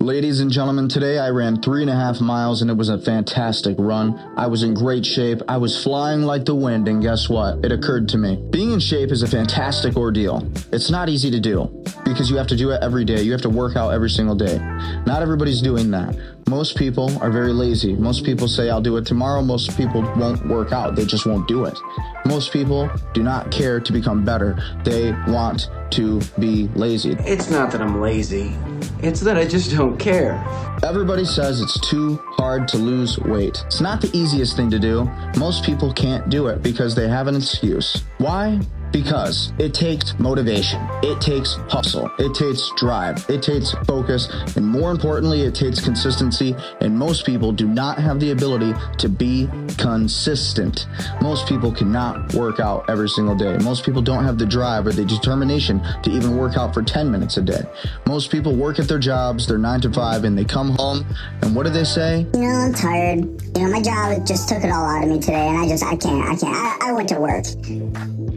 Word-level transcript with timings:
Ladies 0.00 0.38
and 0.38 0.50
gentlemen, 0.50 0.88
today 0.88 1.18
I 1.18 1.30
ran 1.30 1.60
three 1.60 1.82
and 1.82 1.90
a 1.90 1.94
half 1.94 2.20
miles 2.20 2.62
and 2.62 2.70
it 2.70 2.76
was 2.76 2.88
a 2.88 2.98
fantastic 2.98 3.74
run. 3.80 4.16
I 4.36 4.46
was 4.46 4.62
in 4.62 4.72
great 4.72 5.04
shape. 5.04 5.42
I 5.48 5.56
was 5.56 5.82
flying 5.82 6.22
like 6.22 6.44
the 6.44 6.54
wind, 6.54 6.86
and 6.86 7.02
guess 7.02 7.28
what? 7.28 7.64
It 7.64 7.72
occurred 7.72 8.08
to 8.10 8.16
me. 8.16 8.36
Being 8.50 8.70
in 8.70 8.80
shape 8.80 9.10
is 9.10 9.22
a 9.22 9.26
fantastic 9.26 9.96
ordeal. 9.96 10.48
It's 10.72 10.88
not 10.88 11.08
easy 11.08 11.32
to 11.32 11.40
do 11.40 11.84
because 12.04 12.30
you 12.30 12.36
have 12.36 12.46
to 12.46 12.56
do 12.56 12.70
it 12.70 12.80
every 12.80 13.04
day. 13.04 13.22
You 13.22 13.32
have 13.32 13.42
to 13.42 13.50
work 13.50 13.76
out 13.76 13.90
every 13.90 14.08
single 14.08 14.36
day. 14.36 14.58
Not 15.04 15.20
everybody's 15.20 15.60
doing 15.60 15.90
that. 15.90 16.16
Most 16.48 16.76
people 16.76 17.16
are 17.22 17.30
very 17.30 17.52
lazy. 17.52 17.94
Most 17.94 18.24
people 18.24 18.48
say, 18.48 18.70
I'll 18.70 18.80
do 18.80 18.96
it 18.96 19.04
tomorrow. 19.04 19.42
Most 19.42 19.76
people 19.76 20.00
won't 20.16 20.46
work 20.48 20.72
out. 20.72 20.96
They 20.96 21.04
just 21.04 21.26
won't 21.26 21.46
do 21.46 21.66
it. 21.66 21.78
Most 22.24 22.52
people 22.52 22.90
do 23.12 23.22
not 23.22 23.50
care 23.50 23.80
to 23.80 23.92
become 23.92 24.24
better. 24.24 24.58
They 24.82 25.12
want 25.28 25.68
to 25.90 26.20
be 26.38 26.68
lazy. 26.68 27.12
It's 27.20 27.50
not 27.50 27.70
that 27.72 27.82
I'm 27.82 28.00
lazy, 28.00 28.56
it's 29.02 29.20
that 29.20 29.36
I 29.36 29.46
just 29.46 29.70
don't 29.76 29.98
care. 29.98 30.42
Everybody 30.82 31.24
says 31.24 31.60
it's 31.60 31.78
too 31.88 32.16
hard 32.36 32.66
to 32.68 32.78
lose 32.78 33.18
weight. 33.18 33.62
It's 33.66 33.80
not 33.80 34.00
the 34.00 34.10
easiest 34.16 34.56
thing 34.56 34.70
to 34.70 34.78
do. 34.78 35.04
Most 35.36 35.64
people 35.64 35.92
can't 35.92 36.28
do 36.28 36.46
it 36.46 36.62
because 36.62 36.94
they 36.94 37.08
have 37.08 37.26
an 37.26 37.36
excuse. 37.36 38.04
Why? 38.18 38.60
Because 38.92 39.52
it 39.58 39.74
takes 39.74 40.18
motivation, 40.18 40.80
it 41.02 41.20
takes 41.20 41.54
hustle, 41.68 42.10
it 42.18 42.34
takes 42.34 42.70
drive, 42.76 43.24
it 43.28 43.42
takes 43.42 43.72
focus, 43.86 44.28
and 44.56 44.66
more 44.66 44.90
importantly, 44.90 45.42
it 45.42 45.54
takes 45.54 45.80
consistency. 45.80 46.56
And 46.80 46.96
most 46.96 47.26
people 47.26 47.52
do 47.52 47.66
not 47.66 47.98
have 47.98 48.20
the 48.20 48.30
ability 48.30 48.72
to 48.98 49.08
be 49.08 49.48
consistent. 49.76 50.86
Most 51.20 51.46
people 51.46 51.72
cannot 51.72 52.32
work 52.34 52.60
out 52.60 52.88
every 52.88 53.08
single 53.08 53.34
day. 53.34 53.56
Most 53.58 53.84
people 53.84 54.02
don't 54.02 54.24
have 54.24 54.38
the 54.38 54.46
drive 54.46 54.86
or 54.86 54.92
the 54.92 55.04
determination 55.04 55.80
to 56.02 56.10
even 56.10 56.36
work 56.36 56.56
out 56.56 56.72
for 56.72 56.82
10 56.82 57.10
minutes 57.10 57.36
a 57.36 57.42
day. 57.42 57.62
Most 58.06 58.30
people 58.30 58.54
work 58.54 58.78
at 58.78 58.88
their 58.88 58.98
jobs, 58.98 59.46
they're 59.46 59.58
nine 59.58 59.80
to 59.82 59.92
five, 59.92 60.24
and 60.24 60.36
they 60.36 60.44
come 60.44 60.70
home, 60.70 61.04
and 61.42 61.54
what 61.54 61.66
do 61.66 61.72
they 61.72 61.84
say? 61.84 62.26
You 62.34 62.40
know, 62.40 62.48
I'm 62.48 62.72
tired. 62.72 63.18
You 63.56 63.64
know, 63.64 63.70
my 63.70 63.82
job 63.82 64.26
just 64.26 64.48
took 64.48 64.62
it 64.64 64.70
all 64.70 64.86
out 64.86 65.04
of 65.04 65.10
me 65.10 65.18
today, 65.18 65.48
and 65.48 65.58
I 65.58 65.68
just, 65.68 65.84
I 65.84 65.96
can't, 65.96 66.24
I 66.24 66.36
can't. 66.36 66.56
I, 66.56 66.88
I 66.88 66.92
went 66.92 67.08
to 67.10 67.20
work. 67.20 67.44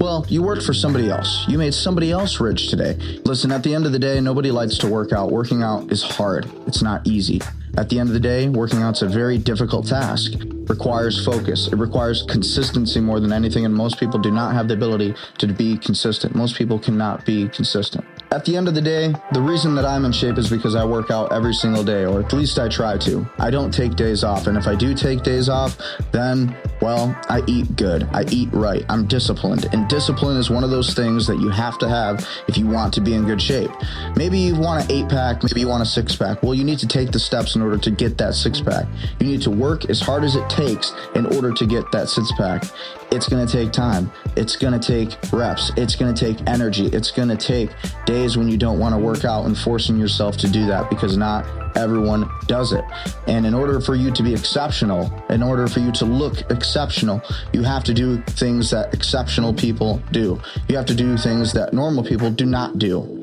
Well, 0.02 0.26
you 0.30 0.42
worked 0.42 0.64
for 0.64 0.74
somebody 0.74 1.12
else. 1.12 1.46
You 1.48 1.60
made 1.60 1.76
somebody 1.76 2.12
else 2.12 2.40
rich 2.40 2.72
today. 2.72 2.96
Listen, 3.24 3.52
at 3.52 3.62
the 3.62 3.76
end 3.76 3.86
of 3.86 3.92
the 3.92 4.00
day, 4.00 4.20
nobody 4.20 4.50
likes 4.50 4.80
to 4.80 4.88
work 4.88 5.14
out. 5.14 5.32
Working 5.32 5.62
out 5.62 5.92
is 5.92 6.02
hard, 6.02 6.50
it's 6.66 6.82
not 6.82 7.06
easy. 7.06 7.40
At 7.78 7.90
the 7.90 8.00
end 8.00 8.10
of 8.10 8.14
the 8.14 8.20
day, 8.20 8.50
working 8.50 8.82
out's 8.82 9.02
a 9.02 9.08
very 9.08 9.38
difficult 9.38 9.88
task. 9.88 10.34
It 10.34 10.70
requires 10.70 11.24
focus. 11.26 11.68
It 11.68 11.76
requires 11.76 12.24
consistency 12.24 13.00
more 13.00 13.20
than 13.20 13.32
anything, 13.32 13.66
and 13.66 13.74
most 13.74 14.00
people 14.00 14.20
do 14.20 14.32
not 14.32 14.54
have 14.54 14.68
the 14.68 14.74
ability 14.74 15.16
to 15.38 15.48
be 15.48 15.78
consistent. 15.78 16.36
Most 16.36 16.56
people 16.56 16.80
cannot 16.80 17.26
be 17.26 17.48
consistent. 17.50 18.06
At 18.32 18.46
the 18.46 18.56
end 18.56 18.70
of 18.70 18.76
the 18.76 18.82
day, 18.82 19.14
the 19.34 19.42
reason 19.42 19.76
that 19.76 19.84
I'm 19.84 20.06
in 20.06 20.14
shape 20.14 20.38
is 20.38 20.50
because 20.50 20.74
I 20.74 20.86
work 20.86 21.12
out 21.12 21.34
every 21.34 21.54
single 21.54 21.84
day, 21.84 22.06
or 22.06 22.22
at 22.22 22.32
least 22.32 22.60
I 22.60 22.70
try 22.70 22.98
to. 23.00 23.30
I 23.38 23.52
don't 23.52 23.74
take 23.74 23.96
days 23.96 24.24
off, 24.24 24.48
and 24.48 24.58
if 24.58 24.68
I 24.68 24.76
do 24.76 24.94
take 24.94 25.24
days 25.24 25.50
off, 25.50 25.78
then, 26.14 26.56
well, 26.82 27.14
I 27.28 27.44
eat 27.48 27.76
good. 27.76 28.08
I 28.14 28.24
eat 28.32 28.48
right. 28.54 28.86
I'm 28.88 29.06
disciplined, 29.06 29.68
and 29.74 29.90
discipline 29.90 30.38
is 30.38 30.50
one 30.50 30.64
of 30.64 30.70
those 30.70 30.94
things 30.94 31.28
that 31.28 31.40
you 31.40 31.50
have 31.50 31.78
to 31.80 31.90
have 31.90 32.26
if 32.48 32.58
you 32.58 32.68
want 32.68 32.94
to 32.94 33.02
be 33.02 33.14
in 33.14 33.26
good 33.26 33.42
shape. 33.42 33.72
Maybe 34.16 34.40
you 34.40 34.56
want 34.56 34.86
an 34.86 34.92
eight 34.92 35.10
pack, 35.10 35.44
maybe 35.44 35.60
you 35.60 35.68
want 35.68 35.84
a 35.84 35.86
six 35.86 36.16
pack. 36.16 36.42
Well, 36.42 36.54
you 36.54 36.64
need 36.64 36.80
to 36.80 36.88
take 36.88 37.12
the 37.12 37.20
steps 37.20 37.56
in 37.62 37.68
order 37.68 37.78
to 37.78 37.92
get 37.92 38.18
that 38.18 38.34
six 38.34 38.60
pack. 38.60 38.88
You 39.20 39.28
need 39.28 39.42
to 39.44 39.52
work 39.52 39.88
as 39.88 40.00
hard 40.00 40.24
as 40.24 40.36
it 40.36 40.50
takes 40.50 40.94
in 41.14 41.28
order 41.28 41.52
to 41.52 41.66
get 41.68 41.84
that 41.92 42.10
six 42.10 42.32
pack. 42.32 42.64
It's 43.12 43.30
going 43.30 43.46
to 43.46 43.52
take 43.52 43.72
time. 43.72 44.12
It's 44.36 44.56
going 44.56 44.78
to 44.78 44.80
take 44.80 45.16
reps. 45.32 45.72
It's 45.78 45.96
going 45.96 46.14
to 46.14 46.20
take 46.20 46.50
energy. 46.50 46.88
It's 46.88 47.12
going 47.12 47.30
to 47.30 47.38
take 47.38 47.70
days 48.06 48.36
when 48.36 48.48
you 48.48 48.58
don't 48.58 48.80
want 48.80 48.96
to 48.96 49.00
work 49.00 49.26
out 49.26 49.46
and 49.46 49.56
forcing 49.56 49.98
yourself 49.98 50.38
to 50.38 50.50
do 50.50 50.66
that 50.68 50.90
because 50.90 51.18
not 51.18 51.46
everyone 51.78 52.28
does 52.48 52.74
it. 52.74 52.84
And 53.28 53.46
in 53.46 53.54
order 53.54 53.80
for 53.80 53.94
you 53.94 54.10
to 54.10 54.24
be 54.24 54.34
exceptional, 54.34 55.24
in 55.30 55.44
order 55.44 55.68
for 55.68 55.82
you 55.82 55.92
to 55.92 56.06
look 56.06 56.50
exceptional, 56.50 57.22
you 57.54 57.62
have 57.62 57.84
to 57.84 57.94
do 57.94 58.22
things 58.24 58.72
that 58.72 58.92
exceptional 58.94 59.54
people 59.54 60.02
do. 60.12 60.42
You 60.68 60.78
have 60.78 60.88
to 60.88 60.96
do 60.96 61.16
things 61.16 61.54
that 61.54 61.74
normal 61.74 62.04
people 62.04 62.32
do 62.32 62.46
not 62.48 62.80
do. 62.80 63.21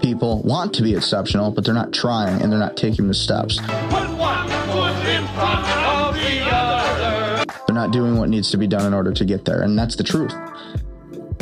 People 0.00 0.42
want 0.42 0.74
to 0.74 0.82
be 0.82 0.94
exceptional, 0.94 1.50
but 1.50 1.64
they're 1.64 1.74
not 1.74 1.92
trying 1.92 2.40
and 2.40 2.50
they're 2.52 2.58
not 2.58 2.76
taking 2.76 3.08
the 3.08 3.14
steps. 3.14 3.58
The. 3.58 3.64
They're 7.66 7.74
not 7.74 7.92
doing 7.92 8.18
what 8.18 8.28
needs 8.28 8.50
to 8.52 8.56
be 8.56 8.66
done 8.66 8.86
in 8.86 8.94
order 8.94 9.12
to 9.12 9.24
get 9.24 9.44
there. 9.44 9.62
And 9.62 9.78
that's 9.78 9.96
the 9.96 10.04
truth. 10.04 10.32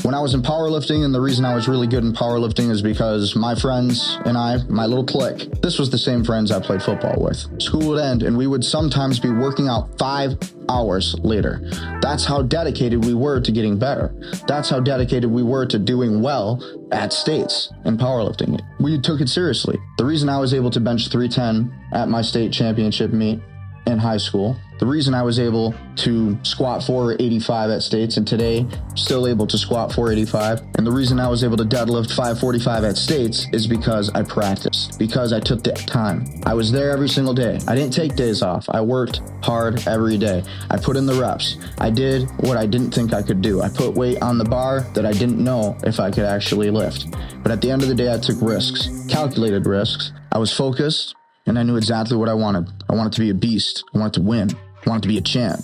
When 0.06 0.14
I 0.14 0.20
was 0.20 0.34
in 0.34 0.42
powerlifting, 0.42 1.04
and 1.04 1.12
the 1.12 1.20
reason 1.20 1.44
I 1.44 1.56
was 1.56 1.66
really 1.66 1.88
good 1.88 2.04
in 2.04 2.12
powerlifting 2.12 2.70
is 2.70 2.80
because 2.80 3.34
my 3.34 3.56
friends 3.56 4.16
and 4.24 4.38
I, 4.38 4.58
my 4.68 4.86
little 4.86 5.04
clique, 5.04 5.50
this 5.62 5.80
was 5.80 5.90
the 5.90 5.98
same 5.98 6.22
friends 6.22 6.52
I 6.52 6.60
played 6.60 6.80
football 6.80 7.20
with. 7.20 7.60
School 7.60 7.88
would 7.88 8.00
end, 8.00 8.22
and 8.22 8.38
we 8.38 8.46
would 8.46 8.64
sometimes 8.64 9.18
be 9.18 9.30
working 9.30 9.66
out 9.66 9.98
five 9.98 10.38
hours 10.68 11.18
later. 11.24 11.60
That's 12.02 12.24
how 12.24 12.42
dedicated 12.42 13.04
we 13.04 13.14
were 13.14 13.40
to 13.40 13.50
getting 13.50 13.80
better. 13.80 14.14
That's 14.46 14.70
how 14.70 14.78
dedicated 14.78 15.28
we 15.28 15.42
were 15.42 15.66
to 15.66 15.78
doing 15.80 16.22
well 16.22 16.62
at 16.92 17.12
states 17.12 17.72
in 17.84 17.98
powerlifting. 17.98 18.60
We 18.78 19.00
took 19.00 19.20
it 19.20 19.28
seriously. 19.28 19.76
The 19.98 20.04
reason 20.04 20.28
I 20.28 20.38
was 20.38 20.54
able 20.54 20.70
to 20.70 20.78
bench 20.78 21.08
310 21.08 21.76
at 21.92 22.08
my 22.08 22.22
state 22.22 22.52
championship 22.52 23.12
meet 23.12 23.40
in 23.88 23.98
high 23.98 24.18
school. 24.18 24.56
The 24.78 24.87
reason 24.87 25.14
I 25.14 25.22
was 25.22 25.38
able 25.38 25.75
to 25.97 26.38
squat 26.42 26.84
485 26.84 27.70
at 27.70 27.82
states 27.82 28.19
and 28.19 28.26
today 28.26 28.66
still 28.94 29.26
able 29.26 29.47
to 29.47 29.56
squat 29.56 29.92
485 29.92 30.60
and 30.76 30.87
the 30.87 30.92
reason 30.92 31.19
I 31.19 31.28
was 31.28 31.42
able 31.42 31.56
to 31.56 31.64
deadlift 31.64 32.14
545 32.14 32.84
at 32.84 32.97
states 32.97 33.47
is 33.53 33.66
because 33.66 34.10
I 34.10 34.22
practiced, 34.22 34.98
because 34.98 35.32
I 35.32 35.41
took 35.41 35.62
the 35.62 35.72
time. 35.72 36.26
I 36.44 36.53
was 36.53 36.70
there 36.70 36.91
every 36.91 37.09
single 37.09 37.32
day. 37.32 37.59
I 37.66 37.75
didn't 37.75 37.94
take 37.94 38.16
days 38.16 38.42
off. 38.42 38.66
I 38.69 38.82
worked 38.82 39.22
hard 39.42 39.86
every 39.88 40.19
day. 40.19 40.44
I 40.70 40.76
put 40.76 40.97
in 40.97 41.06
the 41.06 41.15
reps. 41.15 41.56
I 41.78 41.91
did 41.91 42.28
what 42.41 42.59
I 42.59 42.66
didn't 42.66 42.92
think 42.92 43.15
I 43.15 43.22
could 43.22 43.41
do. 43.41 43.62
I 43.62 43.69
put 43.70 43.94
weight 43.94 44.20
on 44.20 44.36
the 44.36 44.44
bar 44.44 44.81
that 44.94 45.06
I 45.06 45.12
didn't 45.12 45.42
know 45.42 45.78
if 45.84 45.98
I 46.00 46.10
could 46.10 46.25
actually 46.25 46.70
lift. 46.70 47.06
But 47.42 47.50
at 47.50 47.62
the 47.62 47.70
end 47.70 47.82
of 47.82 47.88
the 47.88 47.94
day, 47.94 48.12
I 48.12 48.19
took 48.19 48.41
risks, 48.42 49.06
calculated 49.09 49.66
risks. 49.66 50.12
I 50.32 50.38
was 50.38 50.53
focused 50.53 51.15
and 51.47 51.59
I 51.59 51.62
knew 51.62 51.76
exactly 51.76 52.16
what 52.16 52.28
I 52.28 52.34
wanted. 52.34 52.69
I 52.91 52.94
wanted 52.94 53.12
to 53.15 53.20
be 53.20 53.31
a 53.31 53.34
beast. 53.34 53.84
I 53.94 53.98
wanted 53.98 54.15
to 54.15 54.22
win. 54.22 54.50
Wanted 54.86 55.02
to 55.02 55.08
be 55.08 55.19
a 55.19 55.22
champ. 55.22 55.60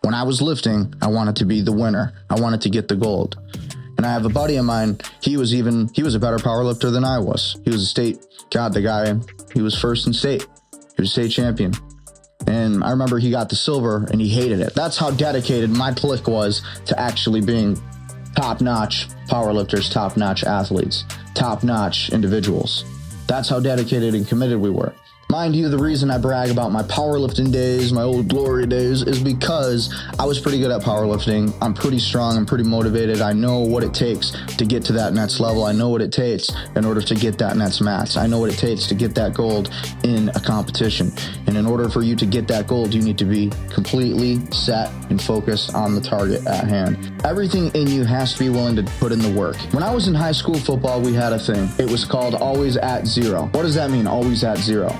When 0.00 0.14
I 0.14 0.22
was 0.22 0.42
lifting, 0.42 0.94
I 1.00 1.08
wanted 1.08 1.36
to 1.36 1.44
be 1.44 1.60
the 1.60 1.72
winner. 1.72 2.12
I 2.30 2.40
wanted 2.40 2.62
to 2.62 2.70
get 2.70 2.88
the 2.88 2.96
gold. 2.96 3.38
And 3.96 4.06
I 4.06 4.12
have 4.12 4.24
a 4.24 4.30
buddy 4.30 4.56
of 4.56 4.64
mine, 4.64 4.98
he 5.20 5.36
was 5.36 5.54
even, 5.54 5.88
he 5.94 6.02
was 6.02 6.14
a 6.14 6.18
better 6.18 6.38
power 6.38 6.64
lifter 6.64 6.90
than 6.90 7.04
I 7.04 7.18
was. 7.18 7.60
He 7.64 7.70
was 7.70 7.82
a 7.82 7.86
state, 7.86 8.24
God, 8.50 8.72
the 8.72 8.80
guy, 8.80 9.14
he 9.54 9.62
was 9.62 9.78
first 9.78 10.06
in 10.06 10.12
state. 10.12 10.46
He 10.96 11.02
was 11.02 11.12
state 11.12 11.30
champion. 11.30 11.72
And 12.46 12.82
I 12.82 12.90
remember 12.90 13.18
he 13.18 13.30
got 13.30 13.48
the 13.48 13.54
silver 13.54 14.08
and 14.10 14.20
he 14.20 14.28
hated 14.28 14.60
it. 14.60 14.74
That's 14.74 14.96
how 14.96 15.10
dedicated 15.10 15.70
my 15.70 15.92
clique 15.92 16.26
was 16.26 16.62
to 16.86 16.98
actually 16.98 17.42
being 17.42 17.80
top 18.34 18.60
notch 18.60 19.08
powerlifters, 19.28 19.92
top 19.92 20.16
notch 20.16 20.42
athletes, 20.42 21.04
top 21.34 21.62
notch 21.62 22.10
individuals. 22.10 22.84
That's 23.28 23.48
how 23.48 23.60
dedicated 23.60 24.14
and 24.14 24.26
committed 24.26 24.58
we 24.58 24.70
were. 24.70 24.94
Mind 25.32 25.56
you, 25.56 25.70
the 25.70 25.78
reason 25.78 26.10
I 26.10 26.18
brag 26.18 26.50
about 26.50 26.72
my 26.72 26.82
powerlifting 26.82 27.50
days, 27.50 27.90
my 27.90 28.02
old 28.02 28.28
glory 28.28 28.66
days, 28.66 29.00
is 29.00 29.18
because 29.18 29.90
I 30.18 30.26
was 30.26 30.38
pretty 30.38 30.58
good 30.58 30.70
at 30.70 30.82
powerlifting. 30.82 31.54
I'm 31.62 31.72
pretty 31.72 32.00
strong. 32.00 32.36
I'm 32.36 32.44
pretty 32.44 32.64
motivated. 32.64 33.22
I 33.22 33.32
know 33.32 33.60
what 33.60 33.82
it 33.82 33.94
takes 33.94 34.32
to 34.58 34.66
get 34.66 34.84
to 34.84 34.92
that 34.92 35.14
next 35.14 35.40
level. 35.40 35.64
I 35.64 35.72
know 35.72 35.88
what 35.88 36.02
it 36.02 36.12
takes 36.12 36.50
in 36.76 36.84
order 36.84 37.00
to 37.00 37.14
get 37.14 37.38
that 37.38 37.56
next 37.56 37.80
match. 37.80 38.18
I 38.18 38.26
know 38.26 38.40
what 38.40 38.52
it 38.52 38.58
takes 38.58 38.86
to 38.88 38.94
get 38.94 39.14
that 39.14 39.32
gold 39.32 39.70
in 40.04 40.28
a 40.28 40.40
competition. 40.40 41.10
And 41.46 41.56
in 41.56 41.64
order 41.64 41.88
for 41.88 42.02
you 42.02 42.14
to 42.14 42.26
get 42.26 42.46
that 42.48 42.66
gold, 42.66 42.92
you 42.92 43.00
need 43.00 43.16
to 43.16 43.24
be 43.24 43.50
completely 43.70 44.38
set 44.50 44.90
and 45.08 45.18
focused 45.18 45.74
on 45.74 45.94
the 45.94 46.02
target 46.02 46.46
at 46.46 46.68
hand. 46.68 47.10
Everything 47.24 47.70
in 47.74 47.86
you 47.86 48.04
has 48.04 48.34
to 48.34 48.38
be 48.38 48.50
willing 48.50 48.76
to 48.76 48.82
put 49.00 49.12
in 49.12 49.18
the 49.18 49.32
work. 49.32 49.56
When 49.72 49.82
I 49.82 49.94
was 49.94 50.08
in 50.08 50.14
high 50.14 50.32
school 50.32 50.58
football, 50.58 51.00
we 51.00 51.14
had 51.14 51.32
a 51.32 51.38
thing. 51.38 51.70
It 51.78 51.90
was 51.90 52.04
called 52.04 52.34
always 52.34 52.76
at 52.76 53.06
zero. 53.06 53.44
What 53.52 53.62
does 53.62 53.76
that 53.76 53.90
mean? 53.90 54.06
Always 54.06 54.44
at 54.44 54.58
zero. 54.58 54.94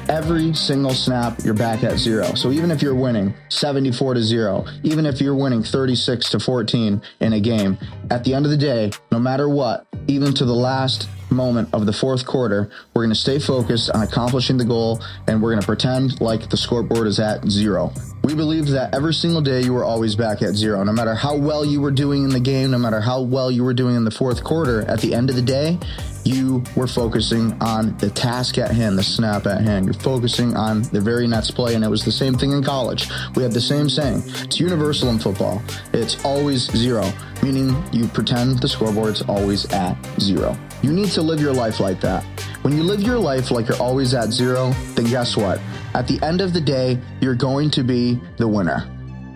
Single 0.55 0.95
snap, 0.95 1.41
you're 1.45 1.55
back 1.55 1.83
at 1.83 1.99
zero. 1.99 2.35
So 2.35 2.51
even 2.51 2.71
if 2.71 2.81
you're 2.81 2.95
winning 2.95 3.35
74 3.49 4.15
to 4.15 4.23
zero, 4.23 4.65
even 4.83 5.05
if 5.05 5.21
you're 5.21 5.35
winning 5.35 5.63
36 5.63 6.31
to 6.31 6.41
14 6.41 7.03
in 7.21 7.33
a 7.33 7.41
game, 7.41 7.77
at 8.11 8.25
the 8.25 8.35
end 8.35 8.45
of 8.45 8.51
the 8.51 8.57
day, 8.57 8.93
no 9.11 9.19
matter 9.19 9.49
what, 9.49 9.87
even 10.07 10.33
to 10.35 10.45
the 10.45 10.55
last 10.55 11.09
moment 11.33 11.69
of 11.73 11.87
the 11.87 11.93
fourth 11.93 12.27
quarter, 12.27 12.71
we're 12.95 13.03
going 13.03 13.15
to 13.15 13.21
stay 13.21 13.39
focused 13.39 13.91
on 13.91 14.03
accomplishing 14.03 14.57
the 14.57 14.65
goal 14.65 15.01
and 15.27 15.43
we're 15.43 15.51
going 15.51 15.61
to 15.61 15.67
pretend 15.67 16.21
like 16.21 16.51
the 16.51 16.57
scoreboard 16.57 17.07
is 17.07 17.19
at 17.19 17.49
zero. 17.49 17.93
We 18.25 18.35
believe 18.35 18.69
that 18.69 18.95
every 18.95 19.15
single 19.15 19.41
day 19.41 19.63
you 19.63 19.73
were 19.73 19.85
always 19.85 20.15
back 20.15 20.43
at 20.43 20.55
zero. 20.55 20.85
No 20.85 20.93
matter 20.93 21.15
how 21.15 21.37
well 21.37 21.65
you 21.65 21.81
were 21.81 21.91
doing 21.91 22.25
in 22.25 22.31
the 22.31 22.41
game, 22.41 22.71
no 22.71 22.79
matter 22.79 23.01
how 23.01 23.23
well 23.23 23.51
you 23.51 23.65
were 23.65 23.75
doing 23.75 23.97
in 23.97 24.05
the 24.05 24.11
fourth 24.11 24.45
quarter, 24.45 24.83
at 24.83 25.01
the 25.01 25.15
end 25.15 25.29
of 25.29 25.37
the 25.37 25.43
day, 25.43 25.79
you 26.25 26.63
were 26.77 26.87
focusing 26.87 27.53
on 27.61 27.97
the 27.99 28.09
task 28.11 28.59
at 28.59 28.71
hand, 28.71 28.97
the 28.97 29.03
snap 29.03 29.47
at 29.47 29.63
hand. 29.63 29.87
You're 29.87 29.95
focusing 29.95 30.57
on 30.57 30.83
the 30.83 31.01
very 31.01 31.27
next 31.27 31.53
play. 31.53 31.75
And 31.75 31.85
it 31.85 31.89
was 31.89 32.05
the 32.05 32.13
same 32.13 32.35
thing 32.35 32.53
in 32.53 32.63
college. 32.63 33.09
We 33.35 33.43
had 33.43 33.53
the 33.53 33.61
same 33.61 33.89
saying. 33.89 34.23
It's 34.27 34.61
universal 34.61 35.09
in 35.09 35.19
football. 35.19 35.61
It's 35.93 36.25
always 36.25 36.71
zero. 36.71 37.11
Meaning 37.43 37.75
you 37.93 38.07
pretend 38.09 38.61
the 38.61 38.69
scoreboard's 38.69 39.23
always 39.23 39.71
at 39.73 39.97
zero. 40.21 40.57
You 40.83 40.93
need 40.93 41.11
to 41.11 41.23
live 41.23 41.41
your 41.41 41.53
life 41.53 41.81
like 41.81 42.01
that. 42.01 42.25
When 42.63 42.77
you 42.77 42.83
live 42.83 43.03
your 43.03 43.19
life 43.19 43.51
like 43.51 43.69
you're 43.69 43.81
always 43.81 44.15
at 44.15 44.31
zero, 44.31 44.71
then 44.95 45.07
guess 45.07 45.37
what? 45.37 45.61
At 45.95 46.07
the 46.07 46.21
end 46.23 46.41
of 46.41 46.53
the 46.53 46.61
day, 46.61 46.99
you're 47.21 47.35
going 47.35 47.71
to 47.73 47.83
be 47.83 48.21
the 48.39 48.49
winner. 48.49 48.89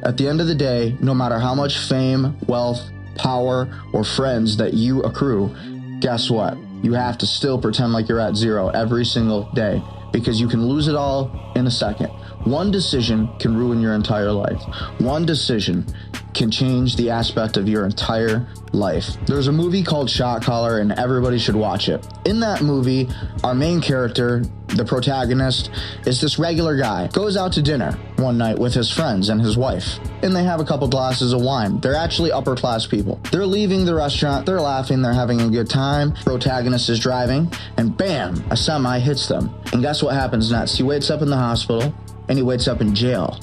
At 0.05 0.17
the 0.17 0.29
end 0.29 0.41
of 0.41 0.47
the 0.47 0.55
day, 0.55 0.97
no 1.01 1.15
matter 1.15 1.39
how 1.39 1.55
much 1.55 1.79
fame, 1.79 2.37
wealth, 2.47 2.81
power, 3.17 3.69
or 3.93 4.05
friends 4.05 4.57
that 4.59 4.75
you 4.75 5.03
accrue, 5.03 5.55
guess 6.01 6.31
what? 6.31 6.57
You 6.83 6.93
have 6.93 7.19
to 7.19 7.27
still 7.27 7.61
pretend 7.61 7.93
like 7.93 8.09
you're 8.09 8.21
at 8.21 8.37
zero 8.37 8.69
every 8.69 9.05
single 9.05 9.51
day 9.55 9.83
because 10.13 10.41
you 10.41 10.49
can 10.49 10.65
lose 10.67 10.89
it 10.89 10.95
all 10.95 11.53
in 11.57 11.67
a 11.67 11.71
second. 11.71 12.11
One 12.47 12.71
decision 12.71 13.29
can 13.41 13.57
ruin 13.57 13.81
your 13.81 13.95
entire 13.95 14.31
life. 14.31 14.63
One 15.01 15.27
decision 15.27 15.85
can 16.33 16.49
change 16.49 16.95
the 16.95 17.11
aspect 17.11 17.57
of 17.57 17.69
your 17.69 17.85
entire 17.85 18.47
life. 18.73 19.17
There's 19.27 19.49
a 19.49 19.53
movie 19.53 19.83
called 19.83 20.09
Shot 20.09 20.45
Caller, 20.45 20.79
and 20.79 20.93
everybody 20.93 21.39
should 21.39 21.57
watch 21.57 21.89
it. 21.89 22.07
In 22.25 22.39
that 22.41 22.63
movie, 22.63 23.09
our 23.43 23.53
main 23.53 23.81
character, 23.81 24.45
the 24.69 24.85
protagonist, 24.85 25.71
is 26.07 26.21
this 26.21 26.39
regular 26.39 26.77
guy, 26.77 27.09
goes 27.09 27.37
out 27.37 27.53
to 27.55 27.63
dinner 27.63 27.99
one 28.17 28.39
night 28.39 28.61
with 28.61 28.75
his 28.75 28.93
friends 28.93 29.29
and 29.29 29.41
his 29.41 29.57
wife, 29.57 29.99
and 30.23 30.37
they 30.37 30.45
have 30.45 30.61
a 30.61 30.65
couple 30.65 30.87
glasses 30.87 31.33
of 31.33 31.41
wine. 31.41 31.81
They're 31.81 31.97
actually 31.97 32.31
upper 32.31 32.55
class 32.55 32.87
people. 32.87 33.19
They're 33.33 33.45
leaving 33.45 33.85
the 33.85 33.95
restaurant, 33.97 34.47
they're 34.47 34.61
laughing, 34.61 35.03
they're 35.03 35.13
having 35.13 35.41
a 35.41 35.51
good 35.51 35.69
time. 35.69 36.13
Protagonist 36.13 36.91
is 36.91 37.01
driving, 37.01 37.53
and 37.77 37.97
bam, 37.97 38.45
a 38.51 38.57
semi 38.57 39.01
hits 39.01 39.27
them. 39.27 39.53
And 39.73 39.83
guess 39.83 40.01
what 40.01 40.15
happens 40.15 40.53
next? 40.53 40.77
He 40.77 40.85
wakes 40.85 41.11
up 41.11 41.23
in 41.23 41.29
the 41.29 41.37
hospital 41.37 41.93
and 42.29 42.39
he 42.39 42.43
wakes 42.43 42.69
up 42.69 42.81
in 42.81 42.95
jail. 42.95 43.39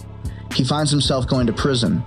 He 0.54 0.64
finds 0.64 0.92
himself 0.92 1.28
going 1.28 1.48
to 1.48 1.54
prison. 1.54 2.04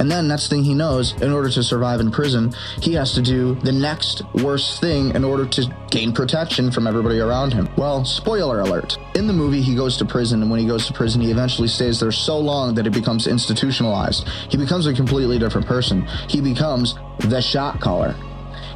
And 0.00 0.08
then, 0.08 0.28
next 0.28 0.48
thing 0.48 0.62
he 0.62 0.74
knows, 0.74 1.20
in 1.20 1.32
order 1.32 1.50
to 1.50 1.62
survive 1.62 1.98
in 1.98 2.12
prison, 2.12 2.54
he 2.80 2.94
has 2.94 3.14
to 3.14 3.22
do 3.22 3.56
the 3.56 3.72
next 3.72 4.22
worst 4.34 4.80
thing 4.80 5.14
in 5.14 5.24
order 5.24 5.44
to 5.44 5.76
gain 5.90 6.12
protection 6.12 6.70
from 6.70 6.86
everybody 6.86 7.18
around 7.18 7.52
him. 7.52 7.68
Well, 7.76 8.04
spoiler 8.04 8.60
alert. 8.60 8.96
In 9.16 9.26
the 9.26 9.32
movie, 9.32 9.60
he 9.60 9.74
goes 9.74 9.96
to 9.96 10.04
prison, 10.04 10.40
and 10.40 10.50
when 10.50 10.60
he 10.60 10.66
goes 10.66 10.86
to 10.86 10.92
prison, 10.92 11.20
he 11.20 11.32
eventually 11.32 11.66
stays 11.66 11.98
there 11.98 12.12
so 12.12 12.38
long 12.38 12.74
that 12.76 12.86
it 12.86 12.92
becomes 12.92 13.26
institutionalized. 13.26 14.28
He 14.48 14.56
becomes 14.56 14.86
a 14.86 14.94
completely 14.94 15.38
different 15.38 15.66
person. 15.66 16.06
He 16.28 16.40
becomes 16.40 16.94
the 17.18 17.40
shot 17.40 17.80
caller. 17.80 18.14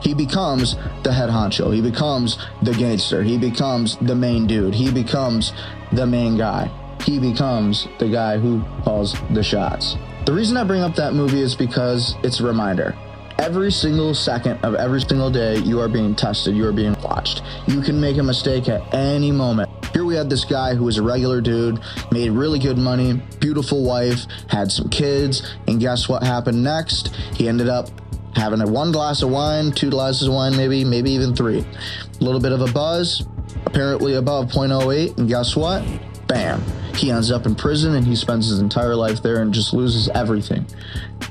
He 0.01 0.15
becomes 0.15 0.75
the 1.05 1.13
head 1.13 1.31
honcho. 1.31 1.73
He 1.73 1.81
becomes 1.81 2.37
the 2.63 2.73
gangster. 2.73 3.23
He 3.23 3.39
becomes 3.39 3.97
the 3.99 4.17
main 4.17 4.49
dude. 4.49 4.75
He 4.75 4.91
becomes 4.91 5.53
the 5.93 6.07
main 6.07 6.37
guy 6.37 6.69
he 7.05 7.19
becomes 7.19 7.89
the 7.99 8.09
guy 8.09 8.39
who 8.39 8.63
calls 8.85 9.15
the 9.31 9.43
shots. 9.43 9.97
The 10.25 10.33
reason 10.33 10.57
I 10.57 10.65
bring 10.65 10.83
up 10.83 10.95
that 10.97 11.15
movie 11.15 11.41
is 11.41 11.55
because 11.55 12.15
it's 12.23 12.41
a 12.41 12.45
reminder. 12.45 12.97
Every 13.39 13.73
single 13.73 14.15
second 14.15 14.65
of 14.65 14.77
every 14.77 15.01
single 15.01 15.31
day, 15.31 15.57
you 15.59 15.81
are 15.81 15.89
being 15.89 16.15
tested, 16.15 16.55
you 16.55 16.65
are 16.67 16.73
being 16.73 16.95
watched. 17.03 17.43
You 17.67 17.81
can 17.81 18.01
make 18.01 18.19
a 18.19 18.23
mistake 18.23 18.69
at 18.69 18.95
any 18.95 19.33
moment. 19.33 19.69
Here 19.93 20.05
we 20.05 20.15
had 20.15 20.31
this 20.31 20.45
guy 20.45 20.75
who 20.75 20.85
was 20.85 20.99
a 20.99 21.03
regular 21.03 21.41
dude, 21.41 21.81
made 22.13 22.31
really 22.31 22.61
good 22.61 22.79
money, 22.79 23.21
beautiful 23.41 23.85
wife, 23.85 24.27
had 24.49 24.71
some 24.71 24.89
kids, 24.89 25.57
and 25.67 25.81
guess 25.81 26.09
what 26.09 26.23
happened 26.23 26.63
next? 26.63 27.09
He 27.35 27.49
ended 27.49 27.69
up 27.69 27.89
having 28.37 28.61
a 28.61 28.67
one 28.67 28.93
glass 28.93 29.23
of 29.23 29.31
wine, 29.31 29.73
two 29.73 29.91
glasses 29.91 30.29
of 30.29 30.35
wine, 30.35 30.57
maybe, 30.57 30.85
maybe 30.85 31.11
even 31.11 31.35
three. 31.35 31.61
A 31.61 32.25
little 32.25 32.41
bit 32.41 32.53
of 32.53 32.61
a 32.61 32.73
buzz, 32.73 33.27
apparently 33.67 34.15
above 34.15 34.51
0.08, 34.51 35.19
and 35.19 35.29
guess 35.29 35.57
what? 35.57 35.83
Bam 36.27 36.63
he 36.97 37.11
ends 37.11 37.31
up 37.31 37.47
in 37.47 37.55
prison 37.55 37.95
and 37.95 38.07
he 38.07 38.15
spends 38.15 38.49
his 38.49 38.61
entire 38.61 38.95
life 38.95 39.23
there 39.23 39.43
and 39.43 39.53
just 39.53 39.73
loses 39.73 40.09
everything. 40.11 40.67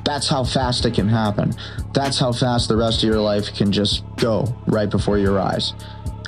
That's 0.03 0.27
how 0.27 0.43
fast 0.43 0.85
it 0.85 0.93
can 0.93 1.07
happen. 1.07 1.53
That's 1.93 2.17
how 2.17 2.31
fast 2.31 2.67
the 2.67 2.77
rest 2.77 3.03
of 3.03 3.09
your 3.09 3.21
life 3.21 3.53
can 3.53 3.71
just 3.71 4.03
go 4.17 4.55
right 4.67 4.89
before 4.89 5.17
your 5.17 5.39
eyes. 5.39 5.73